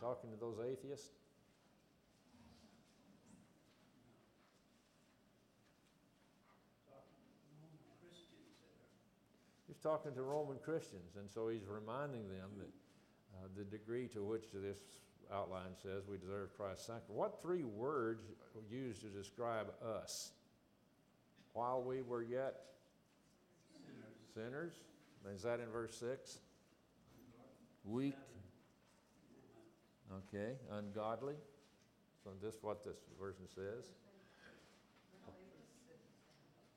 Talking 0.00 0.30
to 0.30 0.36
those 0.36 0.56
atheists? 0.60 1.10
He's 9.68 9.78
talking 9.78 10.12
to 10.14 10.22
Roman 10.22 10.56
Christians, 10.64 11.16
and 11.16 11.30
so 11.30 11.48
he's 11.48 11.66
reminding 11.68 12.28
them 12.28 12.50
that 12.58 12.68
uh, 13.36 13.48
the 13.56 13.64
degree 13.64 14.08
to 14.08 14.22
which 14.22 14.44
this 14.52 14.78
outline 15.32 15.76
says 15.82 16.02
we 16.08 16.18
deserve 16.18 16.56
Christ's 16.56 16.86
sacrifice. 16.86 17.08
What 17.08 17.40
three 17.40 17.62
words 17.62 18.24
are 18.56 18.74
used 18.74 19.02
to 19.02 19.06
describe 19.08 19.68
us? 19.84 20.32
While 21.52 21.82
we 21.82 22.02
were 22.02 22.22
yet 22.22 22.56
sinners. 24.34 24.72
sinners? 24.74 25.34
Is 25.34 25.42
that 25.42 25.60
in 25.60 25.70
verse 25.70 25.94
6? 25.98 26.38
Weak, 27.84 28.16
okay, 30.12 30.54
ungodly. 30.72 31.34
So 32.22 32.30
this 32.42 32.54
is 32.54 32.62
what 32.62 32.84
this 32.84 32.96
version 33.18 33.46
says. 33.54 33.92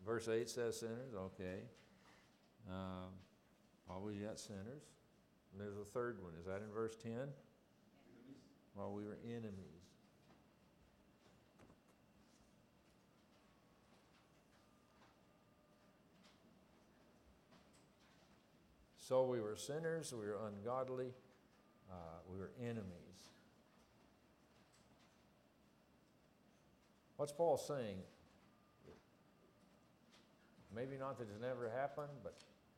Verse 0.05 0.27
8 0.27 0.49
says 0.49 0.79
sinners, 0.79 1.13
okay. 1.15 1.59
Um, 2.69 3.11
always 3.89 4.17
yet 4.21 4.39
sinners. 4.39 4.83
And 5.51 5.61
there's 5.61 5.77
a 5.77 5.85
third 5.93 6.21
one. 6.21 6.33
Is 6.39 6.45
that 6.45 6.61
in 6.61 6.73
verse 6.73 6.95
10? 6.95 7.13
While 8.75 8.91
we 8.91 9.03
were 9.05 9.17
enemies. 9.25 9.73
So 18.97 19.25
we 19.25 19.41
were 19.41 19.57
sinners, 19.57 20.13
we 20.13 20.25
were 20.25 20.39
ungodly, 20.47 21.11
uh, 21.91 21.95
we 22.31 22.39
were 22.39 22.51
enemies. 22.59 23.02
What's 27.23 27.31
Paul 27.31 27.55
saying? 27.55 27.95
Maybe 30.75 30.97
not 30.99 31.17
that 31.19 31.29
it's 31.31 31.39
never 31.39 31.69
happened, 31.69 32.11
but 32.21 32.35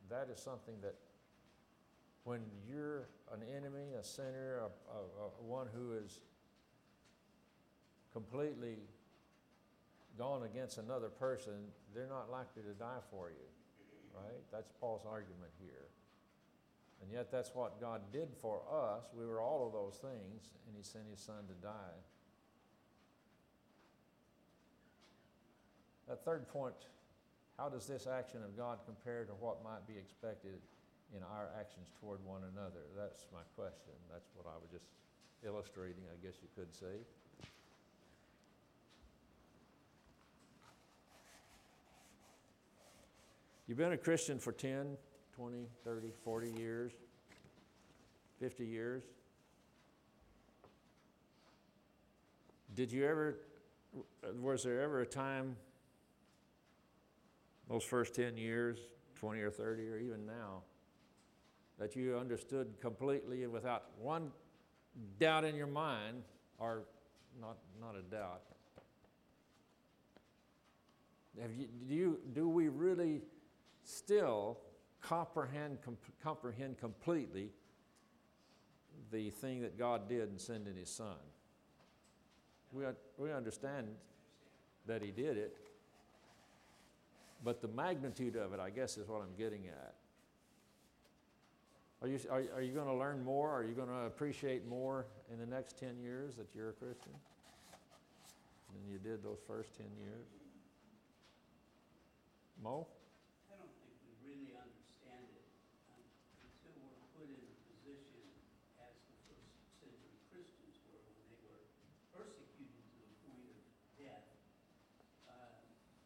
that 0.08 0.32
is 0.32 0.40
something 0.40 0.76
that 0.84 0.94
when 2.26 2.42
you're 2.70 3.08
an 3.34 3.40
enemy, 3.58 3.96
a 4.00 4.04
sinner, 4.04 4.60
a, 4.60 4.66
a, 4.94 5.30
a 5.40 5.44
one 5.44 5.66
who 5.74 5.94
is 5.94 6.20
completely 8.14 8.76
gone 10.16 10.44
against 10.44 10.78
another 10.78 11.10
person, 11.10 11.54
they're 11.96 12.06
not 12.06 12.30
likely 12.30 12.62
to 12.62 12.78
die 12.78 13.02
for 13.10 13.32
you, 13.32 13.48
right? 14.16 14.44
That's 14.52 14.72
Paul's 14.80 15.08
argument 15.10 15.54
here. 15.60 15.90
And 17.02 17.12
yet, 17.12 17.32
that's 17.32 17.50
what 17.56 17.82
God 17.82 18.02
did 18.14 18.28
for 18.40 18.62
us. 18.72 19.06
We 19.12 19.26
were 19.26 19.42
all 19.42 19.66
of 19.66 19.74
those 19.74 19.96
things, 19.96 20.54
and 20.68 20.78
He 20.78 20.84
sent 20.84 21.06
His 21.10 21.20
Son 21.20 21.48
to 21.48 21.66
die. 21.66 21.98
That 26.08 26.24
third 26.24 26.48
point 26.48 26.76
how 27.58 27.70
does 27.70 27.88
this 27.88 28.06
action 28.06 28.44
of 28.44 28.58
God 28.58 28.80
compare 28.86 29.24
to 29.24 29.32
what 29.34 29.64
might 29.64 29.88
be 29.88 29.94
expected 29.98 30.60
in 31.16 31.24
our 31.24 31.50
actions 31.58 31.88
toward 32.02 32.20
one 32.26 32.42
another? 32.54 32.84
That's 32.98 33.26
my 33.32 33.40
question. 33.56 33.94
That's 34.12 34.28
what 34.36 34.46
I 34.46 34.58
was 34.60 34.70
just 34.72 34.86
illustrating, 35.46 36.04
I 36.12 36.26
guess 36.26 36.36
you 36.42 36.50
could 36.56 36.74
say. 36.74 37.00
You've 43.68 43.78
been 43.78 43.94
a 43.94 43.98
Christian 43.98 44.38
for 44.38 44.52
10, 44.52 44.98
20, 45.36 45.66
30, 45.84 46.12
40 46.24 46.52
years, 46.52 46.92
50 48.40 48.66
years. 48.66 49.04
Did 52.76 52.92
you 52.92 53.06
ever, 53.06 53.38
was 54.42 54.64
there 54.64 54.82
ever 54.82 55.02
a 55.02 55.06
time, 55.06 55.56
those 57.70 57.84
first 57.84 58.16
10 58.16 58.38
years, 58.38 58.80
20 59.16 59.42
or 59.42 59.52
30, 59.52 59.88
or 59.90 59.98
even 59.98 60.26
now, 60.26 60.62
that 61.80 61.96
you 61.96 62.18
understood 62.18 62.76
completely 62.80 63.44
and 63.44 63.52
without 63.52 63.86
one 64.00 64.32
doubt 65.20 65.44
in 65.44 65.56
your 65.56 65.68
mind, 65.68 66.24
or 66.58 66.84
not, 67.40 67.58
not 67.82 67.96
a 67.96 68.02
doubt? 68.02 68.42
You, 71.38 71.68
do, 71.88 71.94
you, 71.94 72.20
do 72.34 72.48
we 72.48 72.70
really 72.70 73.22
still 73.84 74.58
comprehend, 75.02 75.82
comp- 75.84 76.00
comprehend 76.24 76.78
completely 76.78 77.50
the 79.12 79.30
thing 79.32 79.62
that 79.62 79.78
God 79.78 80.08
did 80.08 80.30
in 80.30 80.40
sending 80.40 80.76
His 80.76 80.90
Son? 80.90 81.18
We, 82.72 82.86
we 83.18 83.34
understand 83.34 83.88
that 84.88 85.02
He 85.02 85.12
did 85.12 85.38
it, 85.38 85.58
but 87.44 87.62
the 87.62 87.68
magnitude 87.68 88.36
of 88.36 88.54
it, 88.54 88.60
I 88.60 88.70
guess, 88.70 88.98
is 88.98 89.08
what 89.08 89.22
I'm 89.22 89.36
getting 89.38 89.68
at. 89.68 89.94
Are 92.02 92.08
you, 92.08 92.20
are, 92.30 92.44
are 92.56 92.62
you 92.62 92.74
going 92.74 92.88
to 92.88 92.94
learn 92.94 93.24
more? 93.24 93.50
Are 93.52 93.64
you 93.64 93.74
going 93.74 93.88
to 93.90 94.06
appreciate 94.06 94.68
more 94.68 95.06
in 95.32 95.40
the 95.40 95.46
next 95.46 95.78
10 95.80 95.98
years 96.00 96.36
that 96.36 96.48
you're 96.54 96.70
a 96.70 96.74
Christian 96.74 97.14
than 98.74 98.84
you 98.92 98.98
did 99.00 99.24
those 99.24 99.40
first 99.48 99.76
10 99.78 99.86
years? 99.98 100.28
Mo? 102.62 102.88
I 103.52 103.58
don't 103.58 103.74
think 103.84 103.96
we 104.06 104.14
really 104.26 104.54
understand 104.58 105.26
it 105.34 105.48
um, 105.92 106.02
until 106.46 106.74
we're 106.84 107.10
put 107.18 107.28
in 107.30 107.42
a 107.42 107.54
position 107.74 108.22
as 108.82 108.94
the 109.06 109.18
first 109.28 109.50
century 109.82 110.14
Christians 110.30 110.76
were 110.92 111.00
when 111.04 111.26
they 111.32 111.42
were 111.48 111.62
persecuted 112.16 112.86
to 112.92 112.98
the 113.02 113.12
point 113.28 113.44
of 113.50 113.60
death. 113.98 114.28
Uh, 115.26 115.58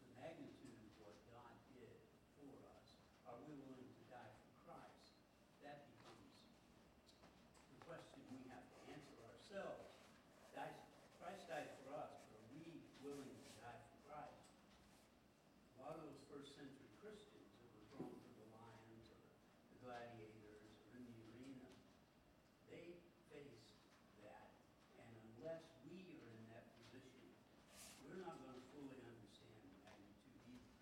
The 0.06 0.10
magnitude 0.20 0.80
of 0.80 0.92
what 1.06 1.16
God 1.32 1.54
did 1.76 1.96
for 2.40 2.50
us, 2.76 2.88
are 3.30 3.38
we 3.46 3.52
willing 3.62 3.90
to 3.94 4.04
die 4.10 4.32
for 4.42 4.52
Christ? 4.68 5.14
That 5.64 5.86
becomes 5.86 6.34
the 7.72 7.80
question 7.86 8.20
we 8.34 8.42
have 8.52 8.66
to 8.74 8.78
answer 8.90 9.16
ourselves. 9.32 9.86
Dies- 10.58 10.82
Christ 11.22 11.46
died 11.48 11.72
for 11.86 11.94
us, 11.94 12.20
but 12.34 12.42
are 12.42 12.50
we 12.58 12.84
willing 13.06 13.32
to 13.32 13.52
die 13.62 13.80
for 13.86 13.98
Christ? 14.12 14.44
A 15.80 15.88
lot 15.88 15.96
of 15.96 16.04
those 16.10 16.20
first 16.28 16.54
century 16.60 16.92
Christians 17.00 17.50
that 17.60 17.70
were 17.74 17.86
thrown 17.96 18.12
to 18.14 18.32
the 18.40 18.48
lions 18.54 19.08
or 19.10 19.24
the 19.74 19.78
gladiators 19.84 20.60
or 20.68 21.00
in 21.00 21.04
the 21.08 21.18
arena, 21.34 21.70
they 22.70 23.00
faced 23.32 23.80
that. 24.22 24.52
And 25.00 25.08
unless 25.34 25.64
we 25.88 26.20
are 26.20 26.30
in 26.36 26.44
that 26.54 26.68
position, 26.78 27.26
we're 28.06 28.20
not 28.22 28.38
going 28.44 28.54
to 28.60 28.66
fully 28.76 29.00
understand 29.08 29.56
the 29.66 29.72
magnitude 29.82 30.40
either. 30.52 30.76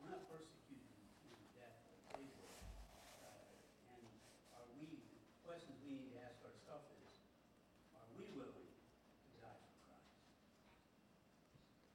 We're 0.00 0.10
not 0.16 0.24
persecuted 0.32 0.96
to 1.22 1.28
death 1.54 1.76
like 1.92 2.02
they 2.16 2.24
were. 2.40 2.56
Uh, 3.20 3.92
And 3.94 4.02
are 4.56 4.66
we, 4.80 4.88
the 4.96 5.38
questions 5.46 5.75
we 5.86 5.94
need 5.94 6.10
to 6.10 6.18
ask 6.26 6.42
ourselves 6.42 6.90
is, 6.90 7.06
are 7.94 8.10
we 8.18 8.26
willing 8.34 8.66
to 8.66 9.30
die 9.38 9.54
for 9.54 9.70
Christ? 9.86 10.18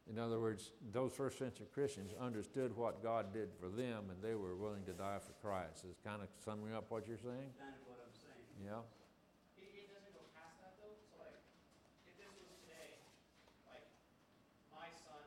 In 0.08 0.16
other 0.20 0.40
words, 0.40 0.72
those 0.96 1.12
first 1.12 1.38
century 1.38 1.68
Christians 1.76 2.16
understood 2.20 2.76
what 2.76 3.04
God 3.04 3.36
did 3.36 3.52
for 3.60 3.68
them 3.68 4.08
and 4.08 4.18
they 4.24 4.36
were 4.36 4.56
willing 4.56 4.84
to 4.88 4.96
die 4.96 5.20
for 5.20 5.36
Christ. 5.44 5.84
Is 5.84 6.00
kind 6.04 6.24
of 6.24 6.32
summing 6.44 6.72
up 6.72 6.88
what 6.88 7.08
you're 7.08 7.20
saying? 7.20 7.52
Kind 7.60 7.76
of 7.76 7.84
what 7.88 8.00
I'm 8.00 8.16
saying. 8.16 8.48
Yeah? 8.64 8.84
It, 9.60 9.72
it 9.76 9.88
doesn't 9.92 10.16
go 10.16 10.24
past 10.36 10.56
that 10.64 10.80
though, 10.80 10.96
so 10.96 11.20
like, 11.20 11.36
if 12.08 12.16
this 12.16 12.32
was 12.32 12.48
today, 12.64 13.00
like, 13.68 13.88
my 14.72 14.88
son, 15.04 15.24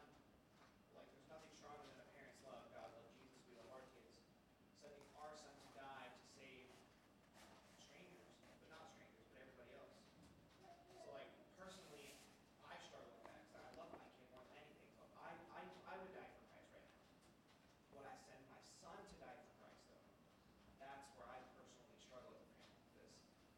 like, 0.96 1.08
there's 1.12 1.28
nothing 1.32 1.52
stronger 1.56 1.84
than 1.88 2.00
a 2.00 2.08
parent's 2.16 2.40
love, 2.44 2.64
God 2.72 2.88
loved 2.92 3.12
Jesus, 3.16 3.40
we 3.48 3.56
love 3.56 3.68
our 3.72 3.84
kids, 3.92 4.16
sending 4.78 5.04
our 5.16 5.32
son 5.32 5.52
to 5.52 5.68
die 5.74 6.12
to 6.12 6.22
save 6.36 6.68
strangers, 7.80 8.28
but 8.44 8.54
not 8.68 8.92
strangers, 8.92 9.26
but 9.32 9.40
everybody 9.48 9.72
else. 9.80 9.96
So 10.92 11.00
like, 11.10 11.30
personally, 11.56 12.14
I 12.68 12.76
struggle 12.84 13.10
with 13.16 13.24
that, 13.26 13.42
because 13.48 13.64
I 13.64 13.72
love 13.80 13.90
my 13.90 14.04
kid 14.14 14.28
more 14.30 14.44
than 14.46 14.60
anything, 14.62 14.86
so 14.94 15.02
I, 15.18 15.34
I, 15.58 15.66
I 15.90 15.94
would 15.98 16.12
die 16.14 16.30
for 16.38 16.44
Christ 16.54 16.70
right 16.70 16.86
now. 16.86 17.98
Would 17.98 18.06
I 18.06 18.14
send 18.14 18.42
my 18.46 18.62
son 18.78 18.94
to 18.94 19.14
die 19.18 19.38
for 19.42 19.50
Christ 19.58 19.82
though? 19.90 20.06
That's 20.78 21.10
where 21.18 21.26
I 21.30 21.42
personally 21.58 21.98
struggle 21.98 22.34
as 22.38 22.46
a 22.46 22.54
parent, 22.62 22.78
because 22.94 23.10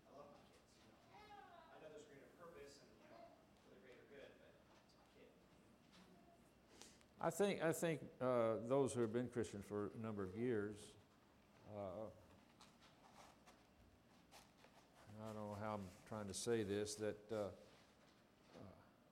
I 0.06 0.10
love 0.16 0.28
my 0.32 0.40
kids, 0.48 0.68
you 0.84 0.88
know. 0.88 0.96
I 1.12 1.76
know 1.82 1.88
there's 1.92 2.08
greater 2.08 2.30
purpose 2.36 2.80
and, 2.80 2.90
you 3.00 3.08
know, 3.12 3.24
for 3.66 3.72
the 3.76 3.80
greater 3.84 4.04
good, 4.12 4.30
but 4.40 4.52
it's 4.52 4.64
my 4.68 4.80
kid. 5.16 5.28
I 7.26 7.30
think, 7.30 7.60
I 7.60 7.72
think 7.72 8.02
uh, 8.22 8.52
those 8.68 8.92
who 8.92 9.00
have 9.00 9.12
been 9.12 9.26
Christians 9.26 9.64
for 9.68 9.90
a 9.98 10.02
number 10.06 10.22
of 10.22 10.36
years, 10.36 10.76
uh, 11.76 11.80
I 15.20 15.26
don't 15.26 15.34
know 15.34 15.56
how 15.60 15.74
I'm 15.74 15.88
trying 16.08 16.28
to 16.28 16.34
say 16.34 16.62
this, 16.62 16.94
that 16.94 17.18
uh, 17.32 17.36
uh, 17.36 17.48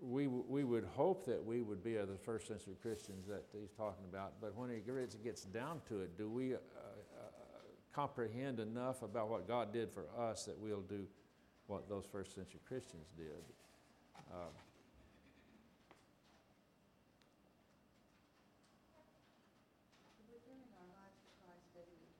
we, 0.00 0.28
we 0.28 0.62
would 0.62 0.84
hope 0.84 1.26
that 1.26 1.44
we 1.44 1.62
would 1.62 1.82
be 1.82 1.94
the 1.94 2.16
first 2.24 2.46
century 2.46 2.76
Christians 2.80 3.26
that 3.26 3.46
he's 3.52 3.72
talking 3.76 4.04
about, 4.08 4.34
but 4.40 4.54
when 4.54 4.70
it 4.70 4.86
gets- 4.86 5.42
down 5.46 5.80
to 5.88 5.98
it, 6.02 6.16
do 6.16 6.30
we 6.30 6.54
uh, 6.54 6.58
uh, 6.58 6.60
comprehend 7.92 8.60
enough 8.60 9.02
about 9.02 9.28
what 9.28 9.48
God 9.48 9.72
did 9.72 9.90
for 9.90 10.04
us 10.16 10.44
that 10.44 10.56
we'll 10.56 10.82
do 10.82 11.04
what 11.66 11.88
those 11.88 12.04
first 12.12 12.32
century 12.32 12.60
Christians 12.68 13.08
did. 13.16 13.42
Uh, 14.32 14.36
We're 20.28 20.42
giving 20.44 20.68
our 20.76 20.88
lives 20.92 21.16
to 21.24 21.30
Christ 21.40 21.66
daily, 21.72 22.10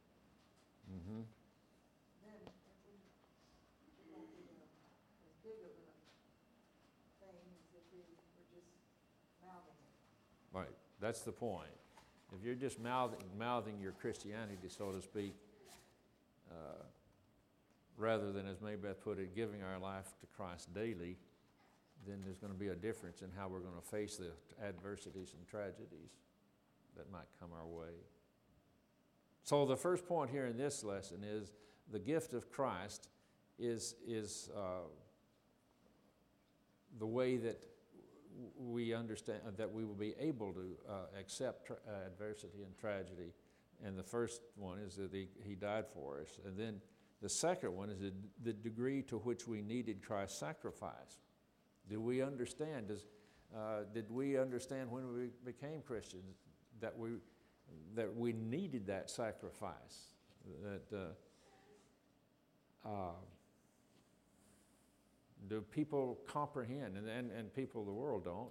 mhm. 0.89 1.04
Then 2.25 2.41
it 2.43 4.07
won't 4.11 4.31
be 4.35 4.43
as 4.51 5.35
big 5.45 5.59
of 5.63 5.71
a 5.71 5.87
thing 7.23 7.39
as 7.55 7.71
if 7.77 7.85
we 7.93 8.03
were 8.03 8.49
just 8.51 8.73
mouthing 9.45 9.79
it. 9.79 9.95
Right, 10.51 10.75
that's 11.01 11.23
the 11.23 11.33
point. 11.33 11.71
If 12.35 12.45
you're 12.45 12.55
just 12.55 12.81
mouthing, 12.81 13.21
mouthing 13.39 13.79
your 13.81 13.93
Christianity, 13.93 14.69
so 14.69 14.91
to 14.91 15.01
speak, 15.01 15.35
uh, 16.51 16.83
rather 17.97 18.33
than, 18.33 18.47
as 18.49 18.59
Maybeth 18.59 19.01
put 19.03 19.19
it, 19.19 19.37
giving 19.37 19.63
our 19.63 19.79
life 19.79 20.07
to 20.21 20.27
Christ 20.37 20.75
daily, 20.75 21.17
then 22.07 22.21
there's 22.25 22.39
going 22.39 22.53
to 22.53 22.59
be 22.59 22.69
a 22.69 22.75
difference 22.75 23.23
in 23.23 23.29
how 23.37 23.49
we're 23.49 23.61
going 23.61 23.81
to 23.81 23.89
face 23.89 24.17
the 24.17 24.33
adversities 24.65 25.35
and 25.39 25.47
tragedies 25.49 26.19
that 26.97 27.11
might 27.11 27.29
come 27.41 27.51
our 27.57 27.67
way. 27.67 27.95
So 29.45 29.67
the 29.67 29.77
first 29.77 30.07
point 30.07 30.31
here 30.31 30.47
in 30.47 30.57
this 30.57 30.83
lesson 30.83 31.23
is 31.23 31.53
the 31.93 31.99
gift 31.99 32.33
of 32.33 32.51
Christ 32.51 33.09
is, 33.59 33.95
is 34.07 34.49
uh, 34.57 34.89
the 36.99 37.07
way 37.07 37.37
that 37.37 37.63
we 38.59 38.95
understand 38.95 39.41
that 39.59 39.71
we 39.71 39.85
will 39.85 39.95
be 39.95 40.15
able 40.19 40.55
to 40.55 40.77
uh, 40.89 40.93
accept 41.21 41.67
tra- 41.67 41.77
uh, 41.87 42.07
adversity 42.07 42.63
and 42.65 42.75
tragedy. 42.79 43.35
And 43.85 43.99
the 43.99 44.03
first 44.03 44.41
one 44.57 44.79
is 44.79 44.97
that 44.97 45.13
he, 45.13 45.29
he 45.47 45.55
died 45.55 45.85
for 45.93 46.23
us. 46.23 46.41
And 46.47 46.59
then 46.59 46.81
the 47.21 47.29
second 47.29 47.75
one 47.77 47.91
is 47.91 48.01
the, 48.01 48.13
the 48.43 48.55
degree 48.55 49.03
to 49.03 49.19
which 49.19 49.47
we 49.47 49.61
needed 49.61 50.03
Christ's 50.03 50.39
sacrifice. 50.39 51.21
Do 51.91 52.01
we 52.01 52.23
understand? 52.23 52.89
Does, 52.89 53.05
uh, 53.55 53.81
did 53.93 54.11
we 54.11 54.39
understand 54.39 54.91
when 54.91 55.13
we 55.13 55.29
became 55.45 55.83
Christians 55.83 56.39
that 56.81 56.97
we, 56.97 57.11
that 57.95 58.15
we 58.15 58.33
needed 58.33 58.87
that 58.87 59.11
sacrifice? 59.11 60.15
That 60.63 61.15
uh, 62.85 62.89
uh, 62.89 63.13
do 65.49 65.61
people 65.61 66.19
comprehend? 66.27 66.97
And, 66.97 67.09
and, 67.09 67.31
and 67.33 67.55
people 67.55 67.81
of 67.83 67.87
the 67.87 67.93
world 67.93 68.25
don't. 68.25 68.51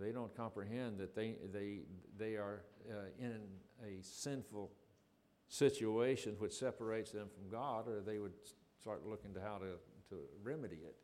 They 0.00 0.10
don't 0.10 0.34
comprehend 0.34 0.98
that 0.98 1.14
they, 1.14 1.36
they, 1.52 1.80
they 2.18 2.36
are 2.36 2.62
uh, 2.90 3.10
in 3.18 3.40
a 3.84 4.02
sinful 4.02 4.70
situation 5.48 6.34
which 6.38 6.52
separates 6.52 7.10
them 7.12 7.28
from 7.34 7.50
God, 7.50 7.86
or 7.86 8.00
they 8.00 8.18
would 8.18 8.32
start 8.80 9.06
looking 9.06 9.34
to 9.34 9.40
how 9.40 9.58
to, 9.58 9.74
to 10.08 10.22
remedy 10.42 10.76
it. 10.76 10.96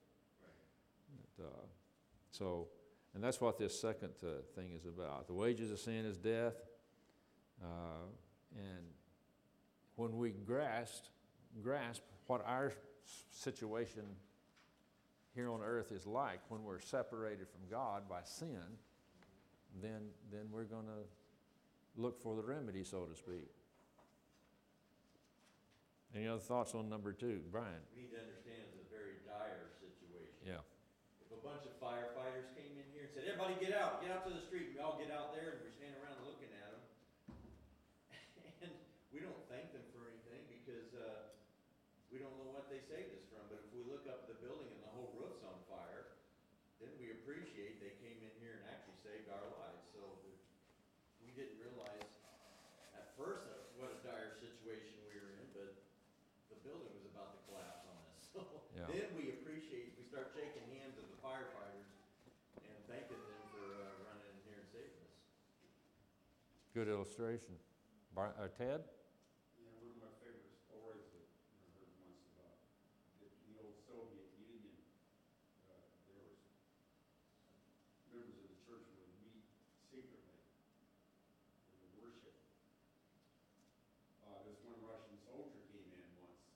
But, 1.37 1.45
uh, 1.45 1.67
so, 2.31 2.69
and 3.19 3.25
that's 3.25 3.41
what 3.41 3.59
this 3.59 3.75
second 3.77 4.13
uh, 4.23 4.29
thing 4.55 4.71
is 4.77 4.87
about. 4.87 5.27
The 5.27 5.35
wages 5.35 5.73
of 5.73 5.81
sin 5.81 6.07
is 6.07 6.17
death. 6.17 6.55
Uh, 7.61 8.07
and 8.55 8.85
when 9.97 10.17
we 10.17 10.31
grasp, 10.31 11.07
grasp 11.61 12.01
what 12.29 12.47
our 12.47 12.73
situation 13.33 14.05
here 15.35 15.51
on 15.51 15.63
earth 15.65 15.91
is 15.91 16.07
like 16.07 16.39
when 16.49 16.63
we're 16.63 16.79
separated 16.79 17.49
from 17.49 17.69
God 17.69 18.09
by 18.09 18.21
sin, 18.23 18.63
then, 19.83 20.15
then 20.31 20.43
we're 20.53 20.63
going 20.63 20.87
to 20.87 22.01
look 22.01 22.23
for 22.23 22.37
the 22.37 22.43
remedy, 22.43 22.85
so 22.85 23.01
to 23.01 23.17
speak. 23.17 23.51
Any 26.15 26.29
other 26.29 26.39
thoughts 26.39 26.73
on 26.73 26.89
number 26.89 27.13
two? 27.13 27.41
Brian? 27.51 27.83
We 27.97 28.03
need 28.03 28.13
to 28.13 28.21
understand 28.23 28.63
it's 28.71 28.79
a 28.79 28.95
very 28.95 29.19
dire 29.27 29.75
situation. 29.83 30.39
Yeah. 30.47 30.63
If 31.19 31.35
a 31.35 31.43
bunch 31.43 31.67
of 31.67 31.75
firefighters 31.83 32.49
came 32.55 32.59
in 32.59 32.59
here 32.59 32.65
and 32.65 32.68
said, 33.19 33.35
everybody 33.35 33.59
get 33.59 33.75
out, 33.75 33.99
get 33.99 34.15
out 34.15 34.23
to 34.23 34.31
the 34.31 34.39
street, 34.47 34.71
we 34.71 34.79
all 34.79 34.95
get 34.95 35.11
out 35.11 35.35
there 35.35 35.59
and 35.59 35.67
we're 35.67 35.75
standing 35.75 35.99
around 35.99 36.23
looking 36.23 36.55
at 36.55 36.71
them. 36.71 36.83
And 38.63 38.71
we 39.11 39.19
don't 39.19 39.43
thank 39.51 39.75
them 39.75 39.83
for 39.91 40.07
anything 40.07 40.47
because, 40.47 40.87
uh, 40.95 41.35
we 42.15 42.23
don't 42.23 42.31
know 42.39 42.55
what 42.55 42.71
they 42.71 42.79
saved 42.87 43.11
us 43.19 43.27
from, 43.27 43.43
but 43.51 43.59
if 43.67 43.75
we 43.75 43.83
look 43.91 44.07
up 44.07 44.23
at 44.23 44.29
the 44.31 44.39
building 44.39 44.71
and 44.71 44.81
the 44.87 44.93
whole 44.95 45.11
roof's 45.19 45.43
on 45.43 45.59
fire, 45.67 46.15
then 46.79 46.95
we 47.03 47.11
appreciate 47.11 47.83
they 47.83 47.99
came 47.99 48.23
in 48.23 48.31
here 48.39 48.63
and 48.63 48.65
actually 48.71 48.95
saved 49.03 49.27
our 49.35 49.47
lives, 49.59 49.83
so 49.91 49.99
the- 50.23 50.39
we 51.27 51.35
didn't 51.35 51.59
realize 51.59 52.07
at 52.95 53.19
first 53.19 53.51
that 53.51 53.67
what 53.83 53.91
a 53.91 53.99
dire 54.07 54.39
situation 54.39 54.95
we 55.11 55.19
were 55.19 55.35
in, 55.43 55.47
but 55.59 55.75
the 56.55 56.59
building 56.63 56.95
was 56.95 57.11
about 57.11 57.35
to 57.35 57.41
collapse 57.51 57.83
on 57.83 57.99
us, 58.15 58.23
so. 58.31 58.41
Yeah. 58.79 58.87
Then 58.95 59.11
we 59.19 59.35
appreciate, 59.43 59.99
we 59.99 60.07
start 60.07 60.31
shaking 60.39 60.63
hands 60.79 60.95
with 60.95 61.11
the 61.11 61.19
firefighters 61.19 61.91
and 62.63 62.79
thanking 62.89 63.19
them 63.21 63.43
for, 63.53 63.69
uh, 63.75 63.91
running 64.07 64.33
in 64.33 64.39
here 64.49 64.59
and 64.65 64.69
saving 64.73 65.03
us. 65.03 65.19
Good 66.79 66.95
illustration. 66.95 67.59
Bri- 68.15 68.31
uh, 68.39 68.47
Ted? 68.55 68.87
You 69.59 69.67
know, 69.67 69.75
one 69.83 69.99
of 69.99 69.99
my 69.99 70.15
favorite 70.23 70.55
stories 70.71 71.11
that 71.11 71.27
I 71.27 71.67
heard 71.75 71.91
once 72.07 72.23
about 72.39 72.55
the, 73.19 73.27
the 73.51 73.59
old 73.67 73.75
Soviet 73.83 74.31
Union, 74.39 74.79
uh, 75.67 75.75
there 76.07 76.23
was 76.23 76.39
members 78.15 78.31
of 78.31 78.47
the 78.47 78.63
church 78.63 78.87
would 78.95 79.11
meet 79.27 79.43
secretly 79.91 80.39
for 81.67 81.83
the 81.83 81.91
worship. 81.99 82.39
Uh, 84.23 84.39
this 84.47 84.63
one 84.63 84.79
Russian 84.87 85.19
soldier 85.27 85.59
came 85.75 85.91
in 85.99 86.07
once 86.15 86.47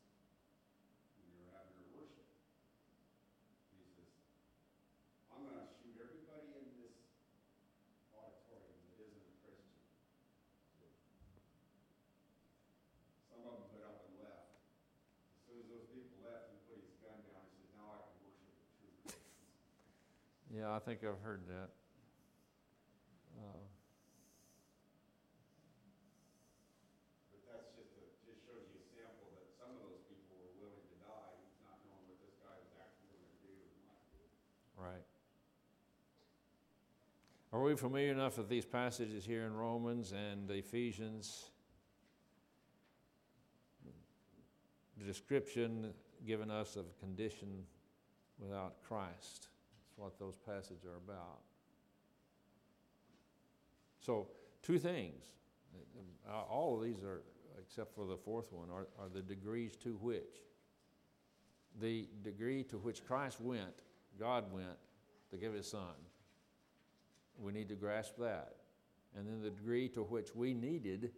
when 1.19 1.35
they 1.35 1.43
were 1.43 1.51
having 1.51 1.75
their 1.83 1.91
worship. 1.99 2.31
And 3.75 3.83
he 3.83 3.91
says, 3.91 4.15
I'm 5.35 5.43
gonna 5.51 5.67
shoot 5.83 5.99
everybody 5.99 6.47
in 6.63 6.71
this 6.79 6.95
auditorium 8.15 8.79
that 8.87 9.03
isn't 9.03 9.19
a 9.19 9.35
Christian. 9.43 9.75
Some 13.33 13.49
of 13.49 13.65
them 13.65 13.75
got 13.75 13.89
up 13.91 13.99
and 14.07 14.15
left. 14.23 14.55
As 15.35 15.41
soon 15.49 15.59
as 15.65 15.67
those 15.73 15.89
people 15.91 16.21
left, 16.23 16.53
he 16.53 16.57
put 16.69 16.79
his 16.79 16.95
gun 17.03 17.17
down, 17.27 17.43
he 17.49 17.65
says, 17.65 17.73
now 17.75 17.89
I 17.91 17.99
can 18.07 18.15
worship 18.23 18.55
the 18.55 18.69
true 18.79 18.93
Christians. 19.03 19.51
Yeah, 20.63 20.77
I 20.77 20.79
think 20.79 21.01
I've 21.03 21.19
heard 21.27 21.43
that. 21.49 21.75
Uh, 23.35 23.59
But 27.35 27.43
that's 27.51 27.75
just 27.75 27.91
a, 27.99 28.07
just 28.23 28.47
shows 28.47 28.71
you 28.71 28.79
a 28.79 28.87
sample 28.95 29.27
that 29.35 29.51
some 29.59 29.75
of 29.75 29.83
those 29.83 30.07
people 30.07 30.39
were 30.39 30.55
willing 30.63 30.87
to 30.87 30.97
die, 31.03 31.35
not 31.67 31.83
knowing 31.83 32.07
what 32.07 32.23
this 32.23 32.39
guy 32.39 32.55
was 32.63 32.71
actually 32.79 33.11
gonna 33.11 33.43
do 33.43 33.51
and 33.59 33.75
not 33.91 34.07
do. 34.15 34.23
Right. 34.79 35.03
Are 37.51 37.59
we 37.59 37.75
familiar 37.75 38.13
enough 38.13 38.39
with 38.39 38.49
these 38.49 38.65
passages 38.65 39.27
here 39.27 39.43
in 39.43 39.59
Romans 39.59 40.15
and 40.15 40.49
Ephesians? 40.49 41.51
The 44.97 45.05
description 45.11 45.91
given 46.25 46.53
us 46.53 46.77
of 46.77 46.87
condition 47.01 47.67
without 48.39 48.79
Christ. 48.87 49.49
That's 49.93 49.99
what 49.99 50.19
those 50.19 50.37
passages 50.47 50.85
are 50.85 50.97
about. 50.97 51.41
So, 54.01 54.29
two 54.63 54.79
things. 54.79 55.25
All 56.51 56.77
of 56.77 56.83
these 56.83 57.03
are, 57.03 57.23
except 57.61 57.95
for 57.95 58.07
the 58.07 58.17
fourth 58.17 58.53
one, 58.53 58.69
are, 58.71 58.89
are 58.99 59.09
the 59.13 59.21
degrees 59.21 59.77
to 59.77 59.99
which. 60.01 60.45
The 61.81 62.07
degree 62.23 62.63
to 62.65 62.79
which 62.79 63.05
Christ 63.05 63.41
went, 63.41 63.83
God 64.19 64.53
went, 64.53 64.79
to 65.31 65.37
give 65.37 65.53
his 65.53 65.71
son. 65.71 65.95
We 67.39 67.53
need 67.53 67.69
to 67.69 67.75
grasp 67.75 68.17
that. 68.19 68.57
And 69.17 69.27
then 69.27 69.43
the 69.43 69.51
degree 69.51 69.89
to 69.91 70.03
which 70.03 70.35
we 70.35 70.55
needed 70.55 71.13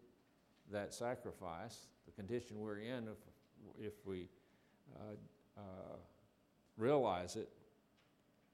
that 0.72 0.92
sacrifice, 0.94 1.87
the 2.06 2.12
condition 2.12 2.58
we're 2.60 2.78
in, 2.78 3.08
if, 3.08 3.87
if 3.87 3.92
we 4.04 4.28
uh, 4.96 5.60
uh, 5.60 5.96
realize 6.76 7.37
it. 7.37 7.48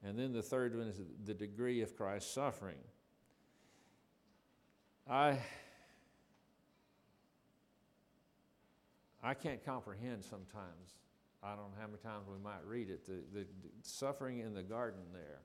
And 0.03 0.19
then 0.19 0.33
the 0.33 0.43
third 0.43 0.77
one 0.77 0.87
is 0.87 1.01
the 1.25 1.35
degree 1.35 1.83
of 1.83 1.97
Christ's 1.97 2.33
suffering. 2.33 2.79
I, 5.09 5.39
I 9.23 9.35
can't 9.35 9.65
comprehend 9.65 10.25
sometimes. 10.25 10.97
I 11.43 11.51
don't 11.51 11.71
know 11.71 11.79
how 11.81 11.87
many 11.87 11.99
times 11.99 12.27
we 12.31 12.43
might 12.43 12.65
read 12.67 12.91
it, 12.91 13.07
the, 13.07 13.23
the, 13.33 13.47
suffering 13.83 14.41
in 14.41 14.55
the 14.55 14.63
garden 14.63 15.01
there. 15.13 15.41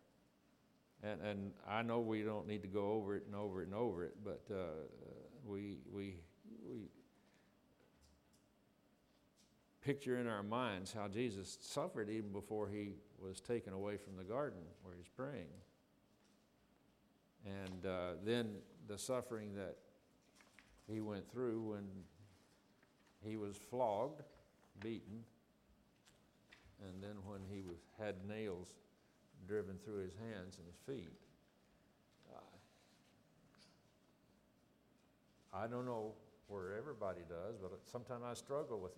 And, 1.04 1.22
and 1.22 1.52
I 1.68 1.82
know 1.82 2.00
we 2.00 2.22
don't 2.22 2.48
need 2.48 2.62
to 2.62 2.68
go 2.68 2.91
over 2.91 3.15
it 3.15 3.24
and 3.26 3.36
over 3.36 3.62
it 3.62 3.65
and 3.65 3.76
over 3.76 4.04
it, 4.04 4.15
but 4.24 4.44
uh, 4.52 4.86
we, 5.46 5.78
we, 5.91 6.15
we 6.68 6.89
picture 9.82 10.18
in 10.20 10.28
our 10.28 10.44
minds 10.44 10.94
how 10.94 11.08
Jesus 11.08 11.58
suffered 11.62 12.10
even 12.10 12.32
before 12.32 12.68
he 12.68 12.94
was 13.19 13.41
taken 13.41 13.73
away 13.73 13.97
from 13.97 14.15
the 14.17 14.23
garden 14.23 14.60
where 14.84 14.95
he's 14.95 15.10
praying. 15.10 15.47
And 17.45 17.86
uh, 17.86 18.12
then 18.23 18.56
the 18.88 18.97
suffering 18.97 19.54
that 19.56 19.78
he 20.91 21.01
went 21.01 21.30
through 21.32 21.62
when 21.62 21.84
he 23.23 23.38
was 23.38 23.56
flogged, 23.56 24.21
beaten, 24.80 25.23
and 26.82 27.01
then 27.01 27.15
when 27.25 27.39
he 27.49 27.62
was, 27.62 27.78
had 27.99 28.15
nails 28.28 28.73
driven 29.47 29.78
through 29.84 30.04
his 30.04 30.13
hands 30.13 30.58
and 30.58 30.67
his 30.67 30.78
feet. 30.86 31.12
Uh, 32.34 32.39
I 35.54 35.67
don't 35.67 35.86
know 35.86 36.13
where 36.47 36.75
everybody 36.78 37.21
does, 37.28 37.56
but 37.62 37.71
sometimes 37.91 38.23
I 38.25 38.34
struggle 38.34 38.80
with, 38.80 38.91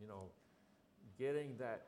you 0.00 0.08
know, 0.08 0.30
getting 1.18 1.56
that, 1.58 1.86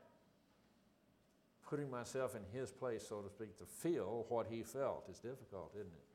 putting 1.68 1.90
myself 1.90 2.34
in 2.34 2.42
his 2.58 2.70
place, 2.70 3.06
so 3.06 3.20
to 3.20 3.28
speak, 3.28 3.56
to 3.58 3.64
feel 3.64 4.24
what 4.28 4.46
he 4.50 4.62
felt 4.62 5.04
is 5.10 5.18
difficult, 5.18 5.70
isn't 5.74 5.86
it? 5.86 6.08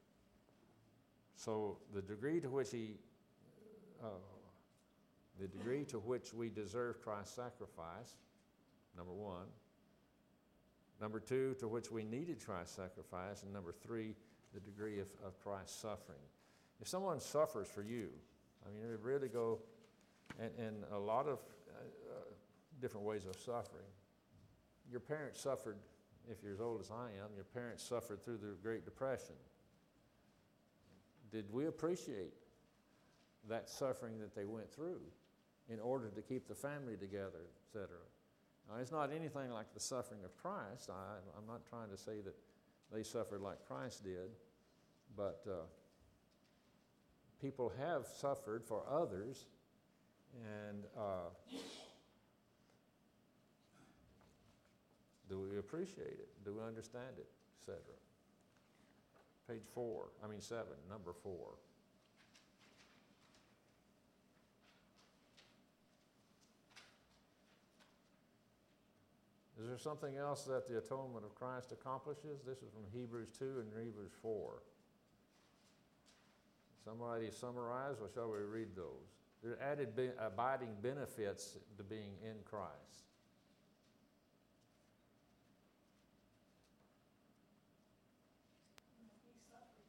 So 1.35 1.77
the 1.93 2.01
degree 2.01 2.39
to 2.39 2.49
which 2.49 2.71
he, 2.71 2.95
uh, 4.03 4.07
the 5.39 5.47
degree 5.47 5.83
to 5.85 5.99
which 5.99 6.33
we 6.33 6.49
deserve 6.49 7.01
Christ's 7.01 7.35
sacrifice, 7.35 8.17
number 8.97 9.13
one. 9.13 9.47
Number 11.01 11.19
two, 11.19 11.55
to 11.59 11.67
which 11.67 11.91
we 11.91 12.03
needed 12.03 12.43
Christ's 12.45 12.75
sacrifice. 12.75 13.43
And 13.43 13.51
number 13.51 13.73
three, 13.73 14.15
the 14.53 14.59
degree 14.59 14.99
of, 14.99 15.07
of 15.25 15.37
Christ's 15.43 15.75
suffering. 15.75 16.19
If 16.79 16.87
someone 16.87 17.19
suffers 17.19 17.67
for 17.67 17.81
you, 17.81 18.09
I 18.65 18.69
mean, 18.73 18.91
it 18.91 18.99
really 19.01 19.27
go, 19.27 19.59
and, 20.39 20.51
and 20.57 20.83
a 20.93 20.97
lot 20.97 21.27
of 21.27 21.39
uh, 21.39 21.81
uh, 21.81 22.23
different 22.79 23.05
ways 23.05 23.25
of 23.25 23.35
suffering. 23.35 23.83
Your 24.93 24.99
parents 24.99 25.41
suffered, 25.41 25.77
if 26.29 26.43
you're 26.43 26.53
as 26.53 26.61
old 26.61 26.79
as 26.79 26.91
I 26.91 27.07
am, 27.19 27.33
your 27.35 27.45
parents 27.45 27.83
suffered 27.83 28.23
through 28.23 28.37
the 28.37 28.55
Great 28.61 28.85
Depression. 28.85 29.33
Did 31.31 31.51
we 31.51 31.65
appreciate 31.65 32.35
that 33.49 33.71
suffering 33.71 34.19
that 34.19 34.35
they 34.35 34.45
went 34.45 34.71
through 34.71 34.99
in 35.67 35.79
order 35.79 36.11
to 36.11 36.21
keep 36.21 36.47
the 36.47 36.53
family 36.53 36.95
together, 36.95 37.49
etc.? 37.65 37.87
Now, 38.69 38.75
it's 38.79 38.91
not 38.91 39.11
anything 39.11 39.49
like 39.49 39.73
the 39.73 39.79
suffering 39.79 40.23
of 40.23 40.37
Christ. 40.37 40.91
I, 40.91 41.15
I'm 41.39 41.47
not 41.47 41.65
trying 41.67 41.89
to 41.89 41.97
say 41.97 42.21
that 42.23 42.35
they 42.93 43.01
suffered 43.01 43.41
like 43.41 43.65
Christ 43.67 44.03
did, 44.03 44.29
but 45.17 45.43
uh, 45.49 45.63
people 47.41 47.73
have 47.79 48.05
suffered 48.05 48.63
for 48.63 48.83
others, 48.87 49.47
and 50.35 50.83
uh, 50.95 51.57
do 55.33 55.39
we 55.39 55.57
appreciate 55.57 56.19
it? 56.19 56.29
Do 56.45 56.53
we 56.53 56.61
understand 56.61 57.17
it, 57.17 57.25
etc.? 57.59 57.81
Page 59.49 59.63
four, 59.73 60.09
I 60.23 60.27
mean 60.27 60.41
seven, 60.41 60.77
number 60.87 61.11
four. 61.23 61.55
Is 69.59 69.67
there 69.67 69.79
something 69.79 70.17
else 70.17 70.43
that 70.43 70.67
the 70.67 70.77
atonement 70.77 71.25
of 71.25 71.33
Christ 71.33 71.71
accomplishes? 71.71 72.41
This 72.45 72.59
is 72.59 72.69
from 72.71 72.83
Hebrews 72.93 73.29
2 73.39 73.45
and 73.61 73.85
Hebrews 73.85 74.11
4. 74.21 74.61
Somebody 76.85 77.31
summarize, 77.31 77.95
or 78.01 78.09
shall 78.13 78.29
we 78.29 78.39
read 78.39 78.75
those? 78.75 79.15
There 79.41 79.53
are 79.53 79.61
added 79.61 79.95
be- 79.95 80.11
abiding 80.19 80.75
benefits 80.81 81.57
to 81.77 81.83
being 81.83 82.11
in 82.21 82.35
Christ. 82.45 83.07
He 89.23 89.41
suffered 89.49 89.87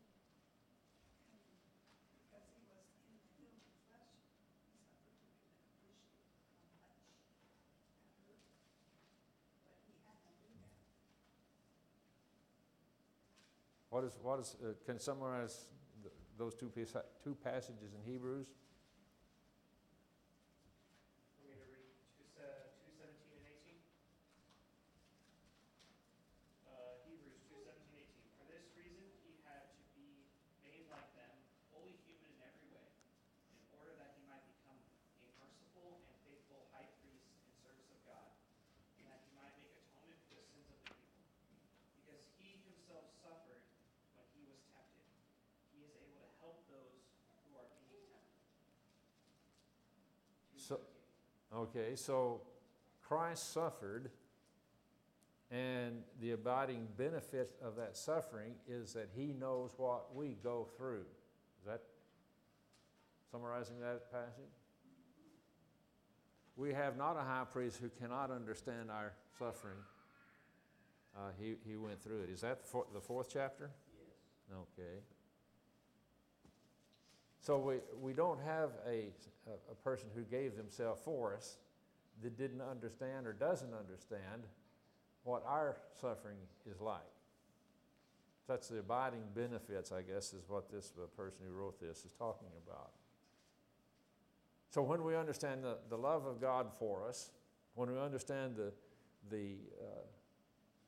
because 2.09 2.47
he 2.55 2.65
was 2.71 2.87
in 2.95 3.15
the 3.19 3.31
human 3.37 3.67
flesh. 3.91 4.15
He 4.19 4.31
suffered. 4.39 4.71
We 5.83 5.93
can 5.93 6.09
appreciate 6.09 6.33
how 6.73 6.89
much 6.89 7.15
that 7.15 8.17
hurt. 8.23 8.41
But 9.59 9.75
he 9.87 9.99
had 9.99 10.19
to 10.19 10.35
do 10.39 10.51
that. 10.59 10.75
What 13.95 14.03
is, 14.03 14.19
what 14.27 14.43
is, 14.43 14.59
uh, 14.59 14.75
can 14.83 14.99
summarize 14.99 15.71
th- 16.03 16.11
those 16.35 16.59
two, 16.59 16.67
two 17.23 17.39
passages 17.47 17.95
in 17.95 18.03
Hebrews? 18.03 18.51
Want 21.39 21.47
me 21.47 21.55
to 21.55 21.63
read 21.71 21.95
two 22.19 22.27
se- 22.27 22.75
two 22.83 22.91
seventeen 22.99 23.39
and 23.39 23.47
eighteen? 23.47 23.79
Uh, 26.67 27.07
Hebrews 27.07 27.39
two 27.47 27.63
seventeen, 27.63 28.03
eighteen. 28.03 28.27
For 28.35 28.51
this 28.51 28.67
reason, 28.75 29.07
he 29.23 29.39
had 29.47 29.63
to 29.71 29.79
be 29.95 30.27
made 30.67 30.91
like 30.91 31.15
them, 31.15 31.31
fully 31.71 31.95
human 32.03 32.35
in 32.35 32.43
every 32.43 32.67
way, 32.75 32.91
in 33.55 33.63
order 33.79 33.95
that 34.03 34.19
he 34.19 34.27
might 34.27 34.43
become 34.59 34.83
a 35.23 35.27
merciful 35.39 36.03
and 36.03 36.19
faithful 36.27 36.67
high 36.75 36.91
priest 36.99 37.31
in 37.47 37.55
service 37.63 37.95
of 37.95 38.03
God, 38.03 38.27
and 38.99 39.07
that 39.07 39.23
he 39.23 39.31
might 39.39 39.55
make 39.63 39.79
atonement 39.79 40.19
for 40.27 40.35
the 40.35 40.43
sins 40.51 40.67
of 40.67 40.83
the 40.83 40.99
people. 40.99 41.31
Because 42.03 42.27
he 42.43 42.59
himself 42.67 43.07
suffered 43.23 43.63
when 44.19 44.27
he 44.35 44.47
was 44.47 44.63
tempted, 44.71 45.11
he 45.75 45.83
is 45.83 45.91
able 45.99 46.23
to 46.23 46.31
help 46.39 46.63
those 46.71 47.03
who 47.51 47.59
are 47.59 47.67
being 47.83 48.07
tempted. 48.07 48.39
So- 50.69 50.81
Okay, 51.55 51.95
so 51.95 52.41
Christ 53.03 53.53
suffered, 53.53 54.11
and 55.51 56.03
the 56.21 56.33
abiding 56.33 56.89
benefit 56.97 57.55
of 57.63 57.77
that 57.77 57.97
suffering 57.97 58.55
is 58.67 58.93
that 58.95 59.11
he 59.15 59.33
knows 59.33 59.71
what 59.77 60.15
we 60.15 60.35
go 60.43 60.65
through. 60.77 61.05
Is 61.61 61.67
that 61.67 61.83
summarizing 63.31 63.79
that 63.81 64.11
passage? 64.11 64.51
We 66.57 66.73
have 66.73 66.97
not 66.97 67.17
a 67.17 67.23
high 67.23 67.45
priest 67.45 67.79
who 67.79 67.89
cannot 67.89 68.31
understand 68.31 68.91
our 68.91 69.13
suffering. 69.39 69.79
Uh, 71.17 71.31
he, 71.39 71.55
he 71.65 71.77
went 71.77 72.03
through 72.03 72.23
it. 72.23 72.31
Is 72.31 72.41
that 72.41 72.65
the 72.65 72.83
the 72.93 73.01
fourth 73.01 73.29
chapter? 73.33 73.71
Yes. 74.51 74.59
Okay. 74.79 74.99
So 77.45 77.59
we, 77.59 77.75
we 78.01 78.15
don't 78.15 78.41
have 78.41 78.71
a, 78.89 79.09
a, 79.71 79.75
person 79.85 80.09
who 80.15 80.23
gave 80.23 80.57
themselves 80.57 81.03
for 81.05 81.35
us 81.35 81.59
that 82.23 82.39
didn't 82.39 82.63
understand 82.63 83.27
or 83.27 83.35
doesn't 83.35 83.75
understand 83.75 84.45
what 85.25 85.45
our 85.47 85.77
suffering 86.01 86.39
is 86.71 86.81
like. 86.81 87.03
That's 88.49 88.69
the 88.69 88.79
abiding 88.79 89.25
benefits, 89.35 89.93
I 89.93 90.01
guess, 90.01 90.33
is 90.33 90.49
what 90.49 90.73
this 90.73 90.95
person 91.19 91.41
who 91.47 91.55
wrote 91.55 91.79
this 91.79 91.99
is 92.07 92.13
talking 92.19 92.49
about. 92.67 92.93
So 94.71 94.81
when 94.81 95.05
we 95.05 95.15
understand 95.15 95.63
the, 95.63 95.77
the 95.91 95.99
love 95.99 96.25
of 96.25 96.41
God 96.41 96.69
for 96.79 97.07
us, 97.07 97.31
when 97.75 97.93
we 97.93 98.01
understand 98.01 98.57
the, 98.57 98.73
the 99.31 99.57
uh, 99.83 100.01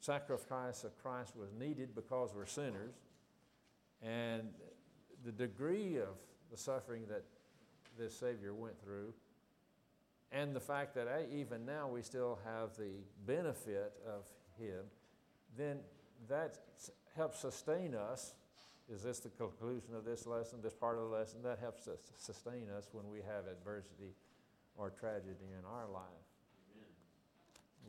sacrifice 0.00 0.84
of 0.84 0.96
Christ 1.02 1.36
was 1.36 1.52
needed 1.52 1.94
because 1.94 2.30
we're 2.34 2.46
sinners, 2.46 2.94
and 4.00 4.48
the 5.22 5.32
degree 5.32 5.98
of 5.98 6.16
the 6.50 6.56
suffering 6.56 7.02
that 7.08 7.24
this 7.98 8.14
Savior 8.14 8.54
went 8.54 8.80
through, 8.82 9.12
and 10.32 10.54
the 10.54 10.60
fact 10.60 10.94
that 10.94 11.08
even 11.32 11.64
now 11.64 11.88
we 11.88 12.02
still 12.02 12.38
have 12.44 12.76
the 12.76 12.92
benefit 13.26 13.92
of 14.06 14.24
Him, 14.58 14.84
then 15.56 15.78
that 16.28 16.58
helps 17.16 17.40
sustain 17.40 17.94
us. 17.94 18.34
Is 18.92 19.02
this 19.02 19.18
the 19.18 19.30
conclusion 19.30 19.94
of 19.96 20.04
this 20.04 20.26
lesson, 20.26 20.60
this 20.62 20.74
part 20.74 20.96
of 20.96 21.10
the 21.10 21.16
lesson? 21.16 21.42
That 21.42 21.58
helps 21.58 21.88
us 21.88 21.98
sustain 22.16 22.66
us 22.76 22.88
when 22.92 23.08
we 23.10 23.18
have 23.18 23.46
adversity 23.50 24.14
or 24.76 24.90
tragedy 24.90 25.50
in 25.58 25.64
our 25.64 25.88
life. 25.88 26.26
Amen. 26.76 26.88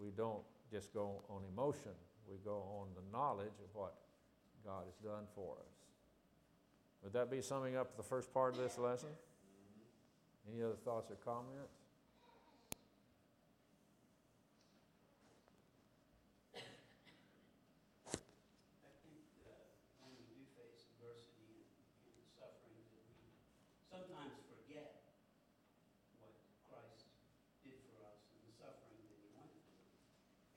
We 0.01 0.11
don't 0.15 0.43
just 0.71 0.93
go 0.93 1.21
on 1.29 1.41
emotion, 1.53 1.91
we 2.29 2.37
go 2.43 2.63
on 2.79 2.87
the 2.95 3.17
knowledge 3.17 3.59
of 3.63 3.69
what 3.73 3.95
God 4.65 4.83
has 4.85 4.95
done 5.03 5.25
for 5.35 5.55
us. 5.59 5.76
Would 7.07 7.13
that 7.13 7.31
be 7.31 7.39
summing 7.41 7.77
up 7.77 7.95
the 7.95 8.03
first 8.03 8.33
part 8.33 8.51
of 8.51 8.59
this 8.59 8.77
lesson? 8.77 9.07
Any 10.51 10.61
other 10.61 10.75
thoughts 10.83 11.09
or 11.09 11.15
comments? 11.23 11.71
I 18.11 18.11
think 19.07 19.23
uh, 19.47 19.55
when 20.03 20.19
we 20.19 20.27
do 20.35 20.43
face 20.59 20.83
adversity 20.99 21.63
and 21.63 22.11
and 22.11 22.27
suffering, 22.35 22.75
that 22.91 23.07
we 23.07 23.23
sometimes 23.87 24.35
forget 24.51 25.15
what 26.19 26.35
Christ 26.67 27.07
did 27.63 27.79
for 27.87 28.03
us 28.03 28.19
and 28.35 28.43
the 28.43 28.51
suffering 28.51 28.99
that 29.07 29.15
he 29.15 29.31
went 29.31 29.55
through, 29.63 29.95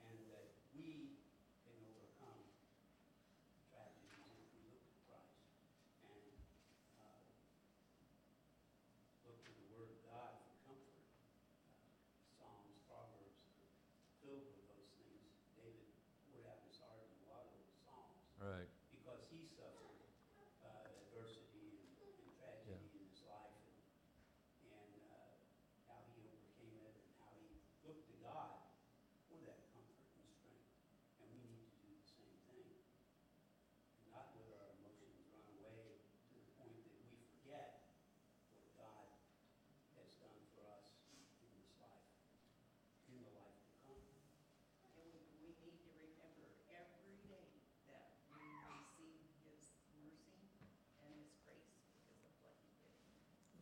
and 0.03 0.19
that 0.35 0.51
we 0.75 1.15
can 1.63 1.79
overcome 1.87 2.43
tragedies 3.71 4.35
if 4.35 4.51
we 4.51 4.67
look 4.67 4.83
to 4.83 4.99
Christ 5.07 5.39
and 6.11 6.19
uh, 6.99 7.23
look 9.23 9.39
to 9.47 9.53
the 9.55 9.67
Word 9.71 9.95
of 9.95 10.01
God 10.11 10.43
for 10.43 10.51
comfort. 10.67 11.07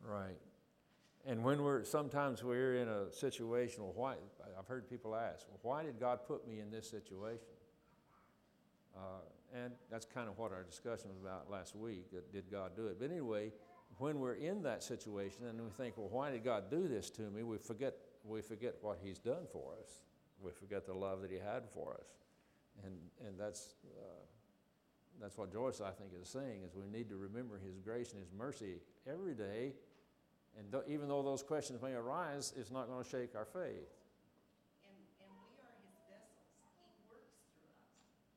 Right. 0.09 0.37
And 1.27 1.43
when 1.43 1.61
we're, 1.61 1.83
sometimes 1.83 2.43
we're 2.43 2.77
in 2.77 2.87
a 2.87 3.13
situation, 3.13 3.83
well, 3.83 3.93
why, 3.95 4.15
I've 4.57 4.67
heard 4.67 4.89
people 4.89 5.15
ask, 5.15 5.45
well, 5.47 5.59
why 5.61 5.83
did 5.83 5.99
God 5.99 6.19
put 6.27 6.47
me 6.47 6.59
in 6.59 6.71
this 6.71 6.89
situation? 6.89 7.45
Uh, 8.95 9.21
and 9.53 9.73
that's 9.91 10.05
kind 10.05 10.27
of 10.27 10.37
what 10.37 10.51
our 10.51 10.63
discussion 10.63 11.09
was 11.09 11.19
about 11.21 11.51
last 11.51 11.75
week, 11.75 12.05
did 12.31 12.49
God 12.51 12.71
do 12.75 12.87
it? 12.87 12.97
But 12.99 13.11
anyway, 13.11 13.51
when 13.97 14.19
we're 14.19 14.35
in 14.35 14.63
that 14.63 14.81
situation 14.81 15.45
and 15.47 15.61
we 15.61 15.69
think, 15.77 15.97
well, 15.97 16.09
why 16.09 16.31
did 16.31 16.43
God 16.43 16.71
do 16.71 16.87
this 16.87 17.09
to 17.11 17.23
me? 17.23 17.43
We 17.43 17.57
forget, 17.57 17.95
we 18.23 18.41
forget 18.41 18.75
what 18.81 18.97
He's 19.03 19.19
done 19.19 19.45
for 19.51 19.73
us. 19.81 20.01
We 20.41 20.51
forget 20.51 20.85
the 20.87 20.93
love 20.93 21.21
that 21.21 21.31
He 21.31 21.37
had 21.37 21.63
for 21.73 21.93
us. 21.93 22.07
And, 22.85 22.95
and 23.27 23.37
that's, 23.37 23.75
uh, 23.99 24.23
that's 25.21 25.37
what 25.37 25.51
Joyce, 25.51 25.81
I 25.81 25.91
think, 25.91 26.11
is 26.19 26.29
saying, 26.29 26.61
is 26.65 26.75
we 26.75 26.87
need 26.87 27.09
to 27.09 27.17
remember 27.17 27.59
His 27.59 27.77
grace 27.77 28.13
and 28.13 28.21
His 28.21 28.31
mercy 28.35 28.77
every 29.07 29.33
day. 29.33 29.73
And 30.57 30.71
tho- 30.71 30.83
even 30.87 31.07
though 31.07 31.21
those 31.23 31.43
questions 31.43 31.81
may 31.81 31.93
arise, 31.93 32.53
it's 32.57 32.71
not 32.71 32.87
going 32.87 33.03
to 33.03 33.09
shake 33.09 33.35
our 33.35 33.45
faith. 33.45 33.91
And, 34.83 34.97
and 35.23 35.31
we 35.31 35.55
are 35.61 35.75
his 35.85 35.95
vessels. 36.09 36.47
He 36.59 37.05
works 37.07 37.31
through 37.47 37.63
us. 37.71 37.87
He 38.19 38.19
works 38.19 38.35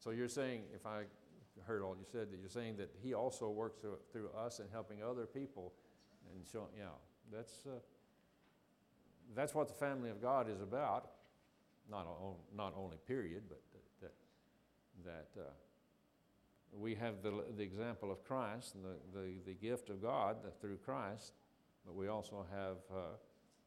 So 0.03 0.11
you're 0.11 0.33
saying, 0.33 0.66
if 0.75 0.83
I 0.87 1.07
heard 1.62 1.87
all 1.87 1.94
you 1.94 2.03
said, 2.11 2.35
that 2.35 2.38
you're 2.42 2.51
saying 2.51 2.83
that 2.83 2.90
he 2.98 3.14
also 3.14 3.46
works 3.46 3.79
through, 3.79 4.03
through 4.11 4.35
us 4.35 4.59
in 4.59 4.66
helping 4.75 4.98
other 5.07 5.31
people 5.31 5.70
and 6.35 6.42
showing, 6.42 6.75
yeah, 6.75 6.90
that's, 7.31 7.62
uh, 7.70 7.79
that's 9.34 9.54
what 9.54 9.68
the 9.68 9.74
family 9.74 10.10
of 10.10 10.20
God 10.20 10.48
is 10.50 10.60
about. 10.60 11.10
Not, 11.90 12.06
not 12.56 12.74
only 12.76 12.96
period, 13.06 13.42
but 13.48 13.60
that, 14.00 14.12
that, 15.04 15.40
uh, 15.40 15.44
we 16.72 16.94
have 16.94 17.22
the, 17.22 17.44
the 17.56 17.62
example 17.62 18.10
of 18.10 18.24
Christ 18.24 18.76
and 18.76 18.84
the, 18.84 19.18
the, 19.18 19.34
the 19.44 19.54
gift 19.54 19.90
of 19.90 20.00
God 20.00 20.36
through 20.60 20.78
Christ, 20.78 21.32
but 21.84 21.94
we 21.94 22.08
also 22.08 22.46
have 22.50 22.76
uh, 22.90 22.96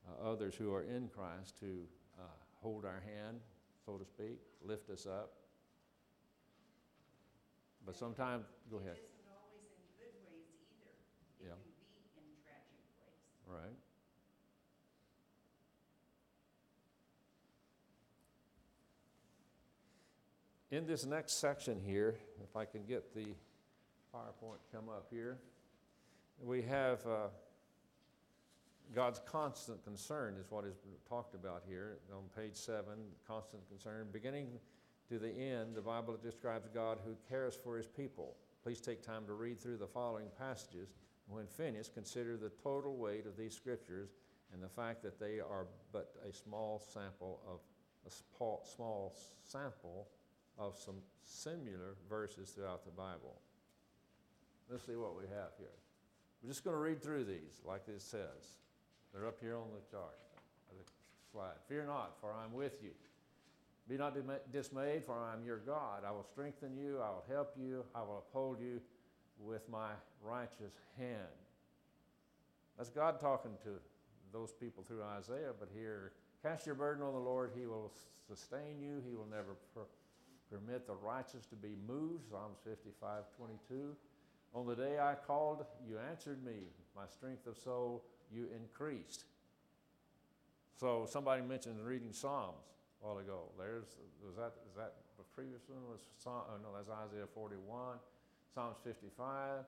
uh, 0.08 0.32
others 0.32 0.56
who 0.56 0.74
are 0.74 0.84
in 0.84 1.08
Christ 1.10 1.60
to 1.60 1.84
uh, 2.18 2.24
hold 2.62 2.86
our 2.86 3.04
hand, 3.06 3.42
so 3.86 3.98
to 3.98 4.06
speak, 4.06 4.40
lift 4.64 4.90
us 4.90 5.06
up. 5.06 5.34
But 7.86 7.96
sometimes, 7.96 8.46
go 8.72 8.78
ahead. 8.78 8.98
It 8.98 9.06
isn't 9.06 9.30
always 9.30 9.70
in 9.70 9.86
good 10.02 10.16
ways 10.26 10.50
either. 10.74 10.98
It 11.38 11.46
Yeah. 11.46 11.54
can 11.54 11.62
be 11.62 12.18
in 12.18 12.42
tragic 12.42 12.82
ways. 12.98 13.22
Right. 13.46 13.78
In 20.76 20.86
this 20.86 21.06
next 21.06 21.40
section 21.40 21.80
here, 21.80 22.16
if 22.44 22.58
I 22.58 22.66
can 22.66 22.84
get 22.84 23.16
the 23.16 23.28
PowerPoint 24.14 24.58
come 24.74 24.90
up 24.90 25.08
here, 25.10 25.38
we 26.44 26.62
have 26.64 27.00
uh, 27.08 27.28
God's 28.94 29.22
constant 29.26 29.82
concern 29.86 30.36
is 30.38 30.52
what 30.52 30.66
is 30.66 30.76
talked 31.08 31.34
about 31.34 31.64
here 31.66 32.00
on 32.12 32.24
page 32.36 32.58
seven. 32.58 33.06
Constant 33.26 33.66
concern, 33.70 34.08
beginning 34.12 34.50
to 35.08 35.18
the 35.18 35.30
end, 35.30 35.76
the 35.76 35.82
Bible 35.82 36.18
describes 36.22 36.68
God 36.74 36.98
who 37.06 37.16
cares 37.30 37.56
for 37.56 37.78
His 37.78 37.88
people. 37.88 38.36
Please 38.62 38.82
take 38.82 39.02
time 39.02 39.26
to 39.28 39.34
read 39.34 39.62
through 39.62 39.78
the 39.78 39.88
following 39.88 40.28
passages. 40.38 40.90
When 41.30 41.48
finished, 41.48 41.94
consider 41.94 42.36
the 42.36 42.52
total 42.62 42.98
weight 42.98 43.26
of 43.26 43.38
these 43.38 43.56
scriptures 43.56 44.10
and 44.52 44.62
the 44.62 44.68
fact 44.68 45.04
that 45.04 45.22
they 45.22 45.40
are 45.40 45.68
but 45.94 46.16
a 46.30 46.34
small 46.34 46.84
sample 46.94 47.40
of 47.48 47.62
a 48.06 48.12
small, 48.12 48.68
small 48.76 49.16
sample 49.46 50.10
of 50.58 50.78
some 50.78 50.96
similar 51.24 51.96
verses 52.10 52.50
throughout 52.50 52.86
the 52.86 52.92
Bible. 52.92 53.36
Let's 54.70 54.86
see 54.86 54.96
what 54.96 55.16
we 55.16 55.24
have 55.24 55.52
here. 55.58 55.68
We're 56.42 56.50
just 56.50 56.64
going 56.64 56.76
to 56.76 56.82
read 56.82 57.02
through 57.02 57.26
these 57.26 57.62
like 57.66 57.84
it 57.88 58.02
says. 58.02 58.58
They're 59.14 59.28
up 59.28 59.38
here 59.42 59.56
on 59.56 59.68
the 59.74 59.90
chart, 59.90 60.18
the 60.70 60.84
slide. 61.32 61.56
Fear 61.68 61.86
not, 61.86 62.20
for 62.20 62.34
I'm 62.34 62.54
with 62.54 62.84
you. 62.84 62.92
Be 63.88 63.98
not 63.98 64.16
dismayed, 64.52 65.06
for 65.06 65.14
I 65.14 65.34
am 65.34 65.46
your 65.46 65.60
God. 65.60 66.04
I 66.08 66.12
will 66.12 66.24
strengthen 66.24 66.76
you, 66.76 67.00
I 67.02 67.10
will 67.10 67.24
help 67.30 67.54
you, 67.58 67.84
I 67.94 68.02
will 68.02 68.24
uphold 68.28 68.60
you 68.60 68.82
with 69.40 69.68
my 69.70 69.92
righteous 70.24 70.74
hand. 70.98 71.20
That's 72.78 72.90
God 72.90 73.20
talking 73.20 73.52
to 73.64 73.70
those 74.34 74.52
people 74.52 74.84
through 74.88 75.04
Isaiah, 75.04 75.52
but 75.58 75.70
here, 75.74 76.14
cast 76.42 76.66
your 76.66 76.76
burden 76.76 77.04
on 77.04 77.14
the 77.14 77.20
Lord, 77.20 77.52
He 77.58 77.68
will 77.68 77.92
sustain 78.28 78.82
you, 78.82 79.02
He 79.08 79.16
will 79.16 79.28
never 79.30 79.56
permit 80.50 80.88
the 80.88 80.96
righteous 80.96 81.46
to 81.48 81.56
be 81.56 81.76
moved. 81.88 82.30
Psalms 82.30 82.58
55 82.64 83.24
22. 83.38 83.96
On 84.54 84.66
the 84.66 84.76
day 84.76 85.00
I 85.00 85.16
called, 85.16 85.66
you 85.88 85.98
answered 86.10 86.44
me. 86.44 86.72
My 86.96 87.06
strength 87.08 87.46
of 87.48 87.58
soul 87.58 88.04
you 88.32 88.48
increased. 88.56 89.26
So 90.80 91.08
somebody 91.10 91.42
mentioned 91.42 91.80
reading 91.86 92.12
Psalms 92.12 92.64
a 93.02 93.08
while 93.08 93.18
ago. 93.20 93.52
There's 93.58 93.86
was 94.26 94.36
that 94.36 94.54
is 94.68 94.76
that 94.76 94.94
the 95.18 95.24
previous 95.36 95.62
one 95.68 95.84
was 95.90 96.02
Psalm? 96.18 96.44
Oh 96.50 96.58
no, 96.62 96.70
that's 96.76 96.90
Isaiah 96.90 97.28
41, 97.34 97.98
Psalms 98.54 98.78
55, 98.84 99.64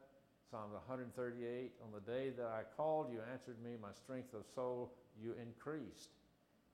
Psalms 0.52 0.74
138. 0.88 1.72
On 1.84 1.92
the 1.92 2.04
day 2.04 2.32
that 2.38 2.48
I 2.48 2.64
called, 2.76 3.12
you 3.12 3.20
answered 3.32 3.58
me. 3.64 3.76
My 3.82 3.94
strength 3.94 4.34
of 4.34 4.44
soul 4.56 4.92
you 5.22 5.36
increased. 5.42 6.17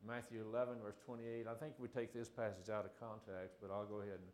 Matthew 0.05 0.43
11, 0.43 0.83
verse 0.83 0.99
28. 1.05 1.47
I 1.47 1.55
think 1.55 1.73
we 1.79 1.87
take 1.87 2.11
this 2.11 2.27
passage 2.27 2.67
out 2.67 2.83
of 2.83 2.91
context, 2.99 3.55
but 3.63 3.71
I'll 3.71 3.87
go 3.87 4.03
ahead 4.03 4.19
and 4.19 4.31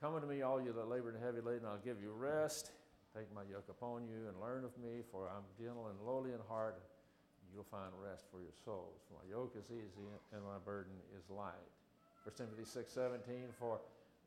come 0.00 0.16
unto 0.16 0.26
me, 0.26 0.40
all 0.40 0.56
you 0.56 0.72
that 0.72 0.88
labor 0.88 1.12
and 1.12 1.20
heavy 1.22 1.44
laden, 1.44 1.68
I'll 1.68 1.84
give 1.84 2.00
you 2.00 2.10
rest. 2.16 2.72
Take 3.12 3.28
my 3.36 3.44
yoke 3.44 3.68
upon 3.68 4.08
you 4.08 4.32
and 4.32 4.40
learn 4.40 4.64
of 4.64 4.72
me, 4.80 5.04
for 5.12 5.28
I'm 5.28 5.44
gentle 5.60 5.92
and 5.92 6.00
lowly 6.00 6.32
in 6.32 6.40
heart. 6.48 6.80
You'll 7.52 7.68
find 7.68 7.92
rest 8.00 8.24
for 8.32 8.40
your 8.40 8.56
souls. 8.64 9.04
For 9.04 9.20
my 9.20 9.28
yoke 9.28 9.52
is 9.52 9.68
easy 9.68 10.08
and 10.32 10.40
my 10.48 10.56
burden 10.64 10.96
is 11.12 11.28
light. 11.28 11.68
1 12.24 12.32
Timothy 12.34 12.64
6 12.64 12.90
17, 12.90 13.52
for 13.58 13.80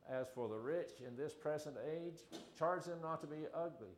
as 0.07 0.27
for 0.35 0.47
the 0.47 0.55
rich 0.55 1.01
in 1.01 1.17
this 1.17 1.33
present 1.33 1.75
age, 1.81 2.21
charge 2.57 2.85
them 2.85 2.99
not 3.01 3.21
to 3.21 3.27
be 3.27 3.49
ugly, 3.55 3.89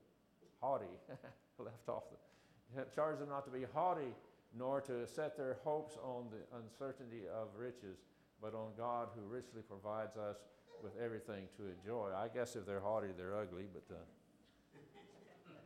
haughty, 0.61 0.85
left 1.59 1.89
off 1.89 2.03
the, 2.07 2.85
charge 2.95 3.19
them 3.19 3.27
not 3.27 3.43
to 3.43 3.51
be 3.51 3.65
haughty, 3.73 4.15
nor 4.55 4.81
to 4.81 5.07
set 5.07 5.37
their 5.37 5.57
hopes 5.63 5.97
on 6.03 6.25
the 6.31 6.57
uncertainty 6.57 7.23
of 7.33 7.47
riches, 7.57 7.97
but 8.41 8.53
on 8.53 8.69
God 8.77 9.09
who 9.15 9.21
richly 9.21 9.61
provides 9.61 10.17
us 10.17 10.37
with 10.83 10.93
everything 11.03 11.45
to 11.57 11.63
enjoy. 11.67 12.11
I 12.15 12.27
guess 12.27 12.55
if 12.55 12.65
they're 12.65 12.79
haughty, 12.79 13.09
they're 13.17 13.35
ugly, 13.35 13.65
but 13.73 13.83
uh, 13.93 13.99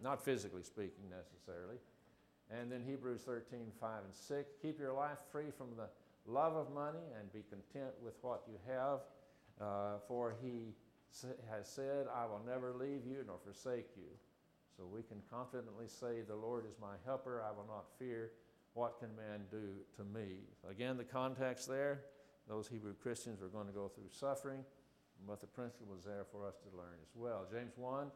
not 0.02 0.24
physically 0.24 0.64
speaking 0.64 1.10
necessarily. 1.10 1.78
And 2.50 2.72
then 2.72 2.84
Hebrews 2.86 3.22
13, 3.22 3.60
5 3.80 4.04
and 4.04 4.14
6. 4.14 4.54
Keep 4.62 4.80
your 4.80 4.94
life 4.94 5.20
free 5.32 5.52
from 5.58 5.68
the 5.78 5.88
love 6.26 6.56
of 6.56 6.74
money 6.74 7.06
and 7.20 7.32
be 7.32 7.44
content 7.50 7.94
with 8.04 8.14
what 8.22 8.44
you 8.48 8.56
have. 8.68 9.00
Uh, 9.60 10.00
for 10.08 10.36
he 10.42 10.74
has 11.50 11.68
said, 11.68 12.08
I 12.14 12.26
will 12.26 12.42
never 12.46 12.74
leave 12.74 13.06
you 13.06 13.24
nor 13.28 13.38
forsake 13.44 13.88
you. 13.96 14.10
So 14.76 14.86
we 14.86 15.04
can 15.04 15.22
confidently 15.30 15.88
say, 15.88 16.22
The 16.28 16.36
Lord 16.36 16.66
is 16.66 16.76
my 16.82 16.96
helper. 17.06 17.44
I 17.46 17.52
will 17.52 17.68
not 17.68 17.86
fear. 18.00 18.32
What 18.74 19.00
can 19.00 19.10
man 19.16 19.42
do 19.50 19.70
to 19.98 20.04
me? 20.04 20.40
Again, 20.70 20.98
the 20.98 21.04
context 21.04 21.68
there 21.68 22.02
those 22.48 22.68
Hebrew 22.68 22.94
Christians 22.94 23.40
were 23.40 23.48
going 23.48 23.68
to 23.68 23.74
go 23.74 23.88
through 23.88 24.10
suffering, 24.12 24.66
but 25.28 25.40
the 25.40 25.48
principle 25.48 25.88
was 25.88 26.04
there 26.04 26.26
for 26.32 26.46
us 26.46 26.56
to 26.68 26.78
learn 26.78 27.00
as 27.02 27.16
well. 27.16 27.46
James 27.50 27.74
1 27.78 28.12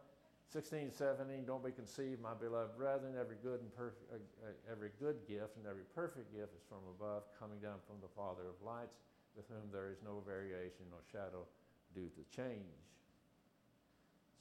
16, 0.52 0.92
17, 0.92 1.44
don't 1.46 1.66
be 1.66 1.72
conceived, 1.72 2.22
my 2.22 2.34
beloved 2.36 2.78
brethren. 2.78 3.16
Every 3.20 3.36
good 3.42 3.62
and 3.62 3.76
perfect, 3.76 4.06
uh, 4.14 4.18
uh, 4.46 4.72
every 4.72 4.92
good 5.00 5.18
gift 5.28 5.58
and 5.58 5.66
every 5.66 5.88
perfect 5.96 6.32
gift 6.32 6.54
is 6.54 6.62
from 6.70 6.86
above, 7.00 7.24
coming 7.40 7.58
down 7.60 7.82
from 7.88 7.98
the 8.00 8.08
Father 8.16 8.44
of 8.46 8.62
lights, 8.64 9.00
with 9.36 9.48
whom 9.50 9.72
there 9.72 9.90
is 9.90 9.98
no 10.06 10.22
variation, 10.22 10.86
or 10.94 11.02
shadow 11.12 11.48
due 11.96 12.12
to 12.14 12.22
change. 12.30 12.78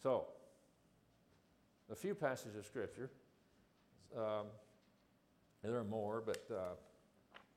So, 0.03 0.27
a 1.91 1.97
few 1.97 2.15
passages 2.15 2.55
of 2.57 2.67
Scripture. 2.67 3.11
Um, 4.15 4.53
there 5.65 5.77
are 5.77 5.85
more, 5.85 6.23
but 6.25 6.45
uh, 6.51 6.75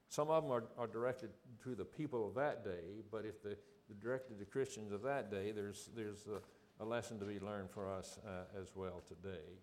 some 0.09 0.29
of 0.29 0.43
them 0.43 0.51
are, 0.51 0.63
are 0.77 0.87
directed 0.87 1.29
to 1.63 1.75
the 1.75 1.85
people 1.85 2.27
of 2.27 2.35
that 2.35 2.63
day. 2.63 3.03
But 3.11 3.25
if 3.25 3.43
the, 3.43 3.57
they're 3.89 4.01
directed 4.01 4.39
to 4.39 4.45
Christians 4.45 4.91
of 4.91 5.01
that 5.03 5.29
day, 5.29 5.51
there's 5.51 5.89
there's 5.95 6.25
a, 6.27 6.83
a 6.83 6.85
lesson 6.85 7.19
to 7.19 7.25
be 7.25 7.39
learned 7.39 7.69
for 7.71 7.91
us 7.91 8.19
uh, 8.25 8.59
as 8.61 8.69
well 8.75 9.01
today. 9.07 9.59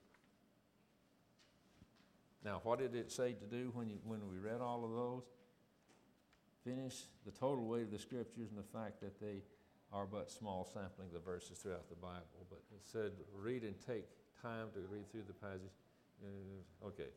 Now, 2.45 2.61
what 2.63 2.79
did 2.79 2.95
it 2.95 3.11
say 3.11 3.33
to 3.33 3.47
do 3.47 3.71
when, 3.73 3.89
you, 3.89 3.97
when 4.05 4.21
we 4.31 4.37
read 4.37 4.61
all 4.61 4.85
of 4.85 4.91
those? 4.91 5.23
Finish 6.63 7.05
the 7.25 7.31
total 7.31 7.65
weight 7.65 7.85
of 7.85 7.91
the 7.91 7.99
scriptures 7.99 8.51
and 8.51 8.59
the 8.59 8.79
fact 8.79 9.01
that 9.01 9.19
they 9.19 9.43
are 9.93 10.05
but 10.05 10.31
small 10.31 10.65
sampling 10.65 11.09
of 11.09 11.15
the 11.15 11.21
verses 11.21 11.59
throughout 11.59 11.89
the 11.89 11.97
Bible. 11.97 12.45
But 12.51 12.61
it 12.75 12.83
said, 12.83 13.13
read 13.35 13.63
and 13.63 13.75
take 13.87 14.05
time 14.43 14.69
to 14.75 14.81
read 14.91 15.11
through 15.11 15.25
the 15.27 15.35
passage. 15.35 15.73
Uh, 16.23 16.87
okay. 16.87 17.09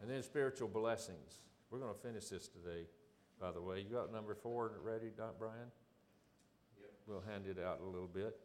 And 0.00 0.10
then 0.10 0.22
spiritual 0.22 0.68
blessings. 0.68 1.40
We're 1.70 1.78
going 1.78 1.94
to 1.94 2.00
finish 2.00 2.26
this 2.28 2.48
today. 2.48 2.86
by 3.40 3.50
the 3.52 3.60
way. 3.60 3.80
You 3.80 3.94
got 3.96 4.12
number 4.12 4.34
four 4.34 4.72
ready, 4.82 5.10
Doc 5.16 5.34
Brian? 5.38 5.70
Yep. 6.80 6.90
We'll 7.06 7.22
hand 7.22 7.46
it 7.46 7.62
out 7.62 7.78
in 7.80 7.86
a 7.86 7.90
little 7.90 8.08
bit. 8.08 8.36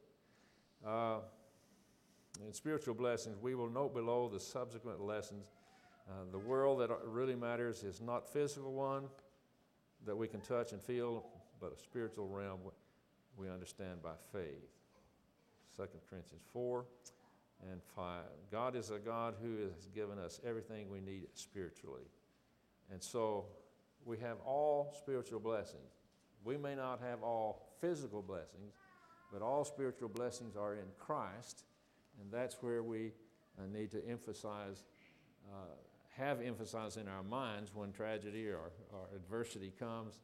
Uh, 0.86 1.20
In 2.45 2.53
spiritual 2.53 2.93
blessings, 2.93 3.38
we 3.41 3.56
will 3.56 3.70
note 3.70 3.93
below 3.93 4.28
the 4.30 4.39
subsequent 4.39 5.01
lessons. 5.01 5.47
Uh, 6.10 6.26
The 6.32 6.39
world 6.39 6.80
that 6.82 6.89
really 7.06 7.36
matters 7.36 7.84
is 7.84 8.01
not 8.01 8.28
physical 8.32 8.74
one 8.74 9.06
that 10.06 10.16
we 10.16 10.28
can 10.28 10.41
touch 10.41 10.72
and 10.74 10.82
feel, 10.82 11.26
but 11.60 11.72
a 11.74 11.78
spiritual 11.80 12.28
realm 12.28 12.60
we 13.38 13.49
understand 13.49 14.01
by 14.03 14.14
faith. 14.32 14.70
2 15.76 15.84
Corinthians 16.10 16.43
4 16.53 16.86
and 17.72 17.82
5. 17.95 18.24
God 18.51 18.76
is 18.76 18.91
a 18.91 18.99
God 18.99 19.36
who 19.41 19.58
has 19.64 19.88
given 19.93 20.20
us 20.20 20.39
everything 20.45 20.89
we 20.89 20.99
need 20.99 21.28
spiritually. 21.34 22.03
And 22.91 23.01
so 23.01 23.45
we 24.03 24.18
have 24.20 24.38
all 24.45 24.93
spiritual 24.97 25.39
blessings. 25.39 25.91
We 26.43 26.58
may 26.58 26.76
not 26.76 27.01
have 27.01 27.24
all 27.24 27.74
physical 27.82 28.22
blessings, 28.22 28.74
but 29.34 29.41
all 29.41 29.66
spiritual 29.66 30.10
blessings 30.10 30.56
are 30.56 30.76
in 30.76 30.86
Christ, 30.99 31.64
and 32.22 32.32
that's 32.32 32.62
where 32.62 32.84
we 32.84 33.12
uh, 33.58 33.64
need 33.72 33.91
to 33.91 34.08
emphasize, 34.08 34.84
uh, 35.51 35.74
have 36.16 36.41
emphasized 36.41 36.97
in 36.97 37.08
our 37.08 37.24
minds 37.24 37.72
when 37.74 37.91
tragedy 37.91 38.47
or, 38.47 38.72
or 38.93 39.08
adversity 39.16 39.74
comes. 39.78 40.20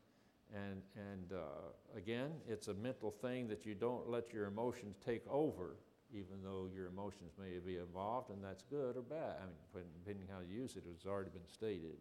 And, 0.53 0.81
and 0.95 1.33
uh, 1.33 1.97
again, 1.97 2.31
it's 2.47 2.67
a 2.67 2.73
mental 2.73 3.09
thing 3.09 3.47
that 3.47 3.65
you 3.65 3.73
don't 3.73 4.09
let 4.09 4.33
your 4.33 4.45
emotions 4.45 4.97
take 5.05 5.23
over, 5.29 5.77
even 6.13 6.43
though 6.43 6.67
your 6.73 6.87
emotions 6.87 7.33
may 7.39 7.59
be 7.65 7.77
involved, 7.77 8.29
and 8.29 8.43
that's 8.43 8.63
good 8.69 8.97
or 8.97 9.01
bad. 9.01 9.35
I 9.41 9.77
mean, 9.77 9.85
depending 9.93 10.27
how 10.31 10.39
you 10.39 10.61
use 10.61 10.75
it, 10.75 10.83
it's 10.91 11.05
already 11.05 11.29
been 11.29 11.47
stated. 11.47 11.97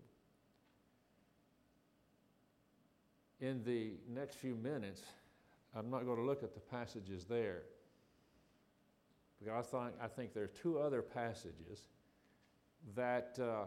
In 3.41 3.63
the 3.65 3.93
next 4.09 4.37
few 4.37 4.55
minutes, 4.55 5.03
I'm 5.75 5.91
not 5.91 6.05
going 6.05 6.19
to 6.19 6.25
look 6.25 6.43
at 6.43 6.55
the 6.55 6.61
passages 6.61 7.25
there. 7.25 7.63
Because 9.39 9.67
I 9.73 9.85
think, 9.85 9.95
I 10.03 10.07
think 10.09 10.35
there 10.35 10.45
are 10.45 10.49
two 10.49 10.79
other 10.79 11.01
passages 11.01 11.81
that 12.95 13.39
uh, 13.41 13.65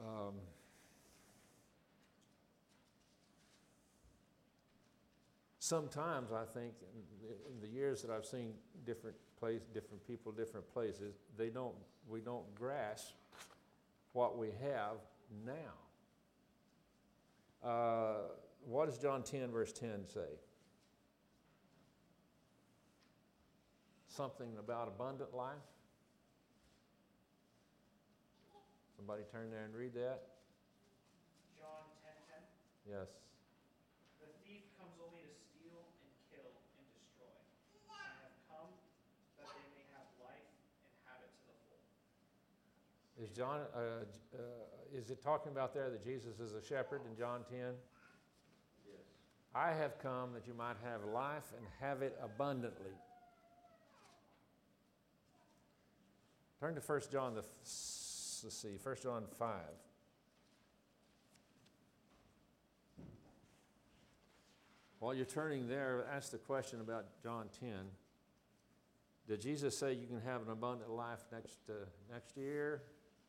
um, 0.00 0.34
sometimes 5.64 6.30
I 6.30 6.44
think 6.44 6.74
in 7.50 7.60
the, 7.60 7.68
years 7.68 8.02
that 8.02 8.10
I've 8.10 8.26
seen 8.26 8.52
different 8.84 9.16
place, 9.38 9.62
different 9.72 10.06
people, 10.06 10.30
different 10.30 10.70
places, 10.72 11.14
they 11.38 11.48
don't, 11.48 11.74
we 12.06 12.20
don't 12.20 12.54
grasp 12.54 13.14
what 14.12 14.36
we 14.36 14.48
have 14.62 14.96
now. 15.46 15.72
Uh, 17.66 18.14
what 18.66 18.86
does 18.86 18.98
John 18.98 19.22
10, 19.22 19.50
verse 19.50 19.72
10 19.72 20.06
say? 20.06 20.20
Something 24.08 24.50
about 24.58 24.88
abundant 24.88 25.34
life? 25.34 25.56
Somebody 28.96 29.22
turn 29.32 29.50
there 29.50 29.64
and 29.64 29.74
read 29.74 29.94
that? 29.94 30.22
John 31.58 31.84
ten 32.00 32.16
ten. 32.24 32.40
Yes. 32.88 33.08
The 34.22 34.32
thief 34.48 34.64
comes 34.80 34.96
only 34.96 35.20
to 35.28 35.34
steal 35.36 35.76
and 36.00 36.08
kill 36.32 36.48
and 36.80 36.86
destroy. 36.96 37.36
I 37.92 38.00
have 38.24 38.32
come 38.48 38.72
that 39.36 39.44
they 39.52 39.68
may 39.76 39.84
have 39.92 40.08
life 40.16 40.48
and 40.88 40.92
have 41.04 41.20
it 41.20 41.28
to 41.36 41.52
the 41.52 41.56
full. 41.68 41.84
Is 43.24 43.30
John, 43.30 43.60
uh, 43.74 43.78
uh, 43.78 44.38
is 44.92 45.10
it 45.10 45.22
talking 45.22 45.50
about 45.50 45.72
there 45.72 45.88
that 45.88 46.04
Jesus 46.04 46.40
is 46.40 46.52
a 46.52 46.62
shepherd 46.62 47.00
in 47.10 47.16
John 47.16 47.40
10? 47.48 47.58
Yes. 47.58 47.72
I 49.54 49.72
have 49.72 49.98
come 49.98 50.34
that 50.34 50.46
you 50.46 50.52
might 50.52 50.76
have 50.84 51.04
life 51.04 51.54
and 51.56 51.64
have 51.80 52.02
it 52.02 52.18
abundantly. 52.22 52.92
Turn 56.60 56.74
to 56.74 56.82
1 56.82 57.00
John, 57.10 57.34
the, 57.34 57.40
let's 57.40 58.42
see, 58.50 58.76
1 58.82 58.96
John 59.02 59.22
5. 59.38 59.48
While 64.98 65.14
you're 65.14 65.24
turning 65.24 65.66
there, 65.66 66.04
ask 66.14 66.30
the 66.30 66.36
question 66.36 66.82
about 66.82 67.06
John 67.22 67.46
10. 67.58 67.70
Did 69.26 69.40
Jesus 69.40 69.78
say 69.78 69.94
you 69.94 70.06
can 70.06 70.20
have 70.20 70.42
an 70.42 70.50
abundant 70.50 70.90
life 70.90 71.24
next, 71.32 71.56
uh, 71.70 71.86
next 72.12 72.36
year 72.36 72.82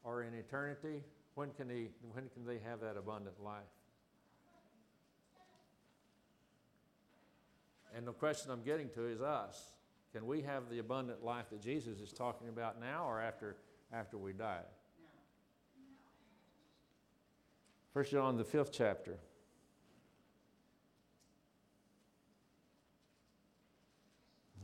or 0.05 0.23
in 0.23 0.33
eternity? 0.33 1.03
When 1.33 1.49
can, 1.49 1.69
he, 1.69 1.89
when 2.13 2.29
can 2.29 2.45
they 2.45 2.59
have 2.65 2.79
that 2.79 2.95
abundant 2.95 3.43
life? 3.43 3.63
And 7.93 8.07
the 8.07 8.13
question 8.13 8.51
I'm 8.51 8.63
getting 8.63 8.89
to 8.91 9.07
is 9.07 9.21
us. 9.21 9.61
Can 10.13 10.25
we 10.25 10.41
have 10.43 10.69
the 10.69 10.79
abundant 10.79 11.25
life 11.25 11.49
that 11.49 11.61
Jesus 11.61 11.99
is 11.99 12.13
talking 12.13 12.47
about 12.47 12.79
now 12.79 13.05
or 13.05 13.19
after, 13.19 13.57
after 13.91 14.17
we 14.17 14.31
die? 14.31 14.61
First 17.93 18.11
John, 18.11 18.37
the 18.37 18.43
fifth 18.43 18.71
chapter. 18.71 19.17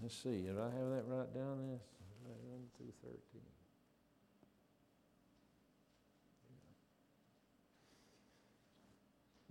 Let's 0.01 0.17
see, 0.17 0.41
did 0.41 0.57
I 0.57 0.65
have 0.65 0.89
that 0.89 1.03
right 1.07 1.33
down 1.33 1.59
there? 1.67 1.79
One 2.49 2.63
through 2.75 2.91
thirteen. 3.01 3.41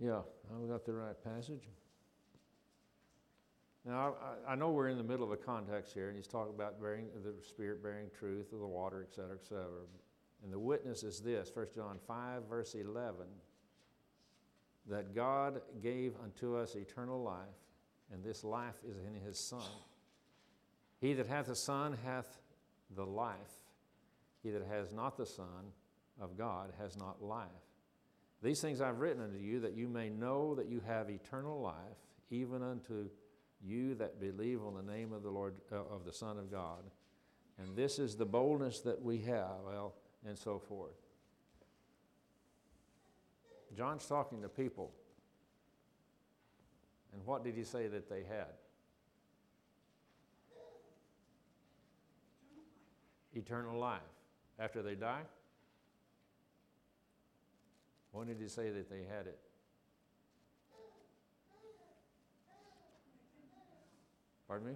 Yeah, 0.03 0.21
I've 0.51 0.67
got 0.67 0.83
the 0.83 0.93
right 0.93 1.15
passage. 1.23 1.69
Now, 3.85 4.15
I, 4.47 4.53
I 4.53 4.55
know 4.55 4.71
we're 4.71 4.89
in 4.89 4.97
the 4.97 5.03
middle 5.03 5.23
of 5.23 5.31
a 5.31 5.37
context 5.37 5.93
here, 5.93 6.07
and 6.07 6.17
he's 6.17 6.27
talking 6.27 6.55
about 6.55 6.81
bearing, 6.81 7.05
the 7.23 7.33
Spirit 7.43 7.83
bearing 7.83 8.07
truth 8.17 8.51
of 8.51 8.59
the 8.59 8.67
water, 8.67 9.05
et 9.07 9.13
cetera, 9.13 9.35
et 9.39 9.45
cetera. 9.45 9.85
And 10.43 10.51
the 10.51 10.57
witness 10.57 11.03
is 11.03 11.19
this, 11.19 11.51
1 11.53 11.67
John 11.75 11.99
5, 12.07 12.43
verse 12.49 12.73
11, 12.73 13.27
that 14.89 15.13
God 15.13 15.61
gave 15.83 16.13
unto 16.23 16.55
us 16.55 16.73
eternal 16.75 17.21
life, 17.21 17.37
and 18.11 18.23
this 18.23 18.43
life 18.43 18.77
is 18.89 18.97
in 18.97 19.23
his 19.23 19.37
Son. 19.37 19.61
He 20.99 21.13
that 21.13 21.27
hath 21.27 21.45
the 21.45 21.55
Son 21.55 21.95
hath 22.03 22.39
the 22.95 23.05
life. 23.05 23.35
He 24.41 24.49
that 24.49 24.65
has 24.67 24.91
not 24.91 25.15
the 25.15 25.27
Son 25.27 25.73
of 26.19 26.37
God 26.37 26.73
has 26.79 26.97
not 26.97 27.21
life. 27.23 27.47
These 28.41 28.59
things 28.59 28.81
I've 28.81 28.99
written 28.99 29.21
unto 29.23 29.37
you 29.37 29.59
that 29.59 29.73
you 29.73 29.87
may 29.87 30.09
know 30.09 30.55
that 30.55 30.67
you 30.67 30.81
have 30.87 31.09
eternal 31.09 31.61
life, 31.61 31.75
even 32.31 32.63
unto 32.63 33.09
you 33.63 33.93
that 33.95 34.19
believe 34.19 34.63
on 34.63 34.73
the 34.73 34.91
name 34.91 35.13
of 35.13 35.21
the 35.21 35.29
Lord 35.29 35.53
uh, 35.71 35.75
of 35.75 36.05
the 36.05 36.13
Son 36.13 36.39
of 36.39 36.51
God. 36.51 36.83
And 37.59 37.75
this 37.75 37.99
is 37.99 38.15
the 38.15 38.25
boldness 38.25 38.79
that 38.81 38.99
we 39.01 39.19
have, 39.19 39.59
well, 39.65 39.93
and 40.25 40.37
so 40.37 40.57
forth. 40.57 40.95
John's 43.77 44.05
talking 44.05 44.41
to 44.41 44.49
people. 44.49 44.91
And 47.13 47.25
what 47.25 47.43
did 47.43 47.55
he 47.55 47.63
say 47.63 47.87
that 47.87 48.09
they 48.09 48.23
had? 48.23 48.47
Eternal 53.33 53.79
life. 53.79 54.01
After 54.59 54.81
they 54.81 54.95
die? 54.95 55.21
When 58.11 58.27
did 58.27 58.37
he 58.39 58.47
say 58.47 58.69
that 58.69 58.89
they 58.89 59.03
had 59.09 59.27
it? 59.27 59.39
Pardon 64.47 64.67
me? 64.67 64.73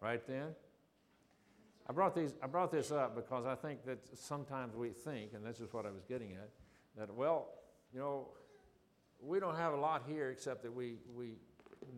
Right 0.00 0.26
then? 0.26 0.48
I 1.88 1.92
brought 1.92 2.14
these, 2.14 2.34
I 2.42 2.46
brought 2.46 2.70
this 2.70 2.92
up 2.92 3.14
because 3.14 3.46
I 3.46 3.54
think 3.54 3.84
that 3.86 3.98
sometimes 4.14 4.74
we 4.74 4.90
think, 4.90 5.32
and 5.34 5.44
this 5.44 5.60
is 5.60 5.72
what 5.72 5.86
I 5.86 5.90
was 5.90 6.04
getting 6.04 6.32
at, 6.32 6.50
that, 6.96 7.14
well, 7.14 7.48
you 7.92 8.00
know, 8.00 8.28
we 9.22 9.40
don't 9.40 9.56
have 9.56 9.72
a 9.72 9.76
lot 9.76 10.02
here 10.06 10.30
except 10.30 10.62
that 10.62 10.74
we, 10.74 10.96
we 11.14 11.36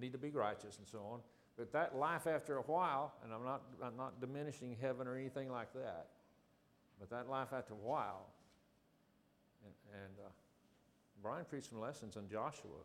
need 0.00 0.12
to 0.12 0.18
be 0.18 0.30
righteous 0.30 0.78
and 0.78 0.86
so 0.86 0.98
on. 0.98 1.20
But 1.56 1.72
that 1.72 1.96
life 1.96 2.26
after 2.26 2.58
a 2.58 2.62
while, 2.62 3.14
and 3.24 3.32
I'm 3.32 3.44
not, 3.44 3.62
I'm 3.82 3.96
not 3.96 4.20
diminishing 4.20 4.76
heaven 4.80 5.06
or 5.06 5.16
anything 5.16 5.50
like 5.50 5.72
that, 5.72 6.08
but 7.00 7.10
that 7.10 7.28
life 7.28 7.48
after 7.52 7.72
a 7.72 7.76
while, 7.76 8.26
and, 9.66 10.04
and 10.04 10.18
uh, 10.24 10.30
Brian 11.22 11.44
preached 11.44 11.70
some 11.70 11.80
lessons 11.80 12.16
on 12.16 12.28
Joshua 12.30 12.80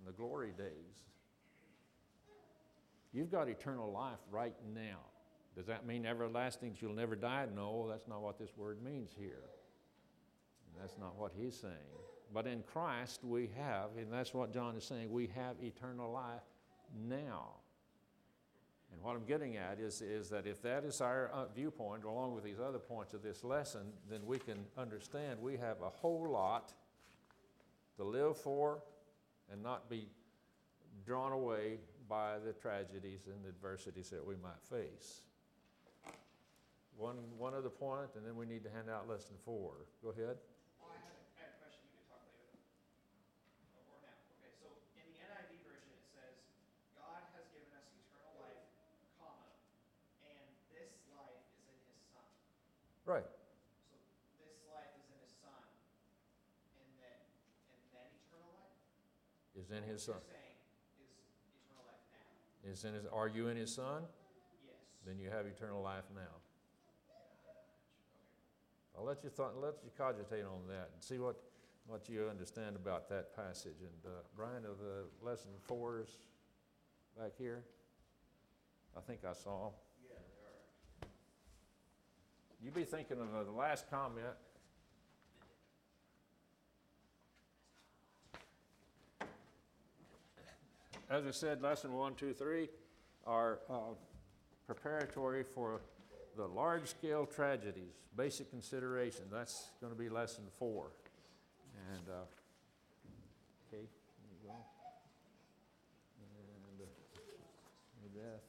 in 0.00 0.06
the 0.06 0.12
glory 0.12 0.52
days. 0.56 1.04
You've 3.12 3.30
got 3.30 3.48
eternal 3.48 3.90
life 3.90 4.18
right 4.30 4.54
now. 4.74 4.98
Does 5.56 5.66
that 5.66 5.86
mean 5.86 6.06
everlasting, 6.06 6.72
that 6.72 6.82
you'll 6.82 6.94
never 6.94 7.16
die? 7.16 7.46
No, 7.54 7.86
that's 7.88 8.06
not 8.06 8.22
what 8.22 8.38
this 8.38 8.56
word 8.56 8.82
means 8.82 9.10
here. 9.18 9.50
And 10.66 10.82
that's 10.82 10.98
not 10.98 11.16
what 11.16 11.32
he's 11.36 11.58
saying. 11.58 11.72
But 12.32 12.46
in 12.46 12.62
Christ 12.62 13.24
we 13.24 13.50
have, 13.56 13.90
and 13.96 14.12
that's 14.12 14.34
what 14.34 14.52
John 14.52 14.76
is 14.76 14.84
saying, 14.84 15.10
we 15.10 15.28
have 15.34 15.56
eternal 15.62 16.12
life 16.12 16.42
now. 17.08 17.54
And 18.92 19.02
what 19.02 19.14
I'm 19.16 19.24
getting 19.26 19.56
at 19.56 19.78
is, 19.78 20.00
is 20.00 20.30
that 20.30 20.46
if 20.46 20.62
that 20.62 20.84
is 20.84 21.00
our 21.00 21.30
uh, 21.32 21.44
viewpoint, 21.54 22.04
along 22.04 22.34
with 22.34 22.44
these 22.44 22.58
other 22.58 22.78
points 22.78 23.14
of 23.14 23.22
this 23.22 23.44
lesson, 23.44 23.92
then 24.10 24.20
we 24.24 24.38
can 24.38 24.64
understand 24.76 25.40
we 25.40 25.56
have 25.56 25.80
a 25.82 25.90
whole 25.90 26.28
lot 26.30 26.72
to 27.96 28.04
live 28.04 28.36
for 28.36 28.82
and 29.52 29.62
not 29.62 29.90
be 29.90 30.08
drawn 31.04 31.32
away 31.32 31.78
by 32.08 32.38
the 32.44 32.52
tragedies 32.52 33.26
and 33.26 33.44
the 33.44 33.48
adversities 33.48 34.08
that 34.10 34.24
we 34.24 34.34
might 34.36 34.62
face. 34.68 35.22
One, 36.96 37.16
one 37.36 37.54
other 37.54 37.70
point, 37.70 38.10
and 38.16 38.26
then 38.26 38.34
we 38.34 38.46
need 38.46 38.64
to 38.64 38.70
hand 38.70 38.90
out 38.90 39.06
lesson 39.08 39.36
four. 39.44 39.86
Go 40.02 40.10
ahead. 40.10 40.34
Oh, 40.82 40.90
I 40.90 40.98
have 40.98 41.14
a, 41.14 41.22
I 41.38 41.46
have 41.46 41.54
a 41.54 41.58
question, 41.62 41.86
you 41.86 41.94
could 41.94 42.10
talk 42.10 42.26
later. 42.34 42.58
Oh, 43.78 43.94
Or 43.94 44.02
now, 44.02 44.18
okay, 44.34 44.50
so 44.58 44.66
in 44.98 45.06
the 45.06 45.20
NIV 45.22 45.62
version, 45.62 45.94
it 45.94 46.02
says, 46.10 46.34
God 46.98 47.22
has 47.38 47.46
given 47.54 47.70
us 47.78 47.86
eternal 47.94 48.34
life, 48.42 48.66
comma, 49.22 49.46
and 50.26 50.42
this 50.74 50.90
life 51.14 51.38
is 51.62 51.70
in 51.70 51.86
his 51.86 52.02
son. 52.10 52.26
Right. 53.06 53.30
So 53.30 54.42
this 54.42 54.58
life 54.66 54.90
is 54.98 55.06
in 55.14 55.22
his 55.22 55.34
son, 55.38 55.62
and 56.82 56.88
then, 56.98 57.20
and 57.70 57.80
then 57.94 58.10
eternal 58.26 58.50
life? 58.58 58.74
Is 59.68 59.76
in 59.76 59.82
his 59.82 60.02
son. 60.02 60.14
You're 60.24 60.32
is 61.02 61.24
eternal 61.44 61.84
life 61.84 62.00
now? 62.64 62.72
Is 62.72 62.84
in 62.84 62.94
his, 62.94 63.06
are 63.12 63.28
you 63.28 63.48
in 63.48 63.56
his 63.56 63.74
son? 63.74 64.02
Yes. 64.66 64.76
Then 65.06 65.18
you 65.18 65.28
have 65.30 65.46
eternal 65.46 65.82
life 65.82 66.04
now. 66.14 66.40
I'll 68.96 69.04
let 69.04 69.22
you 69.22 69.30
thought, 69.30 69.60
let 69.60 69.74
you 69.84 69.90
cogitate 69.96 70.44
on 70.44 70.66
that 70.68 70.90
and 70.92 71.02
see 71.02 71.18
what, 71.18 71.36
what 71.86 72.08
you 72.08 72.26
understand 72.28 72.76
about 72.76 73.08
that 73.10 73.36
passage. 73.36 73.76
And 73.80 74.06
uh, 74.06 74.22
Brian, 74.34 74.64
of 74.64 74.78
the 74.78 75.04
lesson 75.22 75.50
fours 75.60 76.08
back 77.16 77.32
here, 77.38 77.62
I 78.96 79.00
think 79.00 79.20
I 79.28 79.34
saw. 79.34 79.70
Yeah, 80.02 80.16
they 80.16 81.06
are. 81.06 81.10
You 82.64 82.70
be 82.70 82.84
thinking 82.84 83.20
of 83.20 83.34
uh, 83.34 83.44
the 83.44 83.52
last 83.52 83.88
comment. 83.90 84.34
As 91.10 91.26
I 91.26 91.30
said, 91.30 91.62
lesson 91.62 91.94
one, 91.94 92.14
two, 92.14 92.34
three 92.34 92.68
are 93.26 93.60
uh, 93.70 93.94
preparatory 94.66 95.42
for 95.42 95.80
the 96.36 96.46
large-scale 96.46 97.26
tragedies, 97.26 97.94
basic 98.14 98.50
consideration. 98.50 99.22
That's 99.32 99.70
going 99.80 99.92
to 99.92 99.98
be 99.98 100.10
lesson 100.10 100.44
four. 100.58 100.90
And, 101.94 102.02
uh, 102.08 102.26
okay, 103.72 103.86
there 103.86 104.30
you 104.30 104.48
go. 104.48 104.54
And, 106.20 106.80
uh, 106.82 106.88
Beth. 108.14 108.44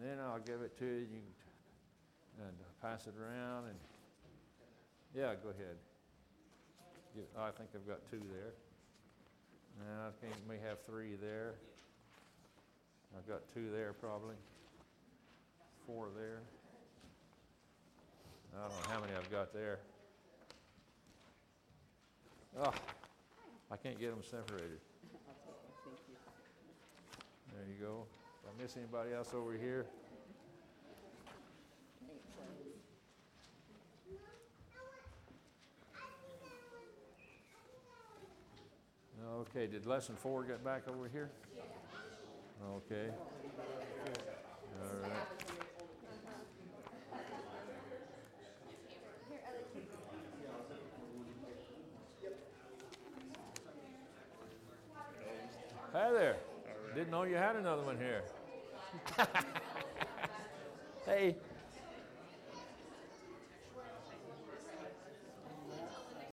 Then 0.00 0.18
I'll 0.18 0.40
give 0.40 0.60
it 0.62 0.76
to 0.78 0.84
you, 0.84 0.90
you 0.90 1.06
can, 1.06 2.46
and 2.48 2.56
uh, 2.60 2.86
pass 2.86 3.06
it 3.06 3.14
around 3.20 3.66
and, 3.66 3.78
yeah, 5.14 5.34
go 5.40 5.50
ahead. 5.50 5.76
I 7.38 7.50
think 7.50 7.70
I've 7.74 7.86
got 7.86 8.00
two 8.10 8.20
there. 8.32 8.52
I 9.82 10.10
think 10.20 10.34
we 10.48 10.56
have 10.66 10.80
three 10.86 11.16
there. 11.20 11.54
I've 13.16 13.28
got 13.28 13.40
two 13.52 13.70
there 13.70 13.92
probably. 13.92 14.34
Four 15.86 16.08
there. 16.16 16.40
I 18.56 18.62
don't 18.62 18.70
know 18.70 18.88
how 18.88 19.00
many 19.00 19.12
I've 19.14 19.30
got 19.30 19.52
there. 19.52 19.78
Oh, 22.58 22.72
I 23.70 23.76
can't 23.76 23.98
get 24.00 24.10
them 24.10 24.22
separated. 24.22 24.80
There 27.52 27.64
you 27.68 27.84
go. 27.84 28.06
Did 28.42 28.50
I 28.58 28.62
miss 28.62 28.76
anybody 28.76 29.12
else 29.12 29.34
over 29.34 29.52
here? 29.52 29.86
Okay, 39.34 39.66
did 39.66 39.86
lesson 39.86 40.14
four 40.16 40.44
get 40.44 40.64
back 40.64 40.88
over 40.88 41.08
here? 41.08 41.30
Okay. 42.76 43.10
All 44.80 44.98
right. 45.02 45.12
Hi 55.92 56.12
there. 56.12 56.36
Didn't 56.94 57.10
know 57.10 57.24
you 57.24 57.36
had 57.36 57.56
another 57.56 57.82
one 57.82 57.98
here. 57.98 58.22
Hey, 61.06 61.36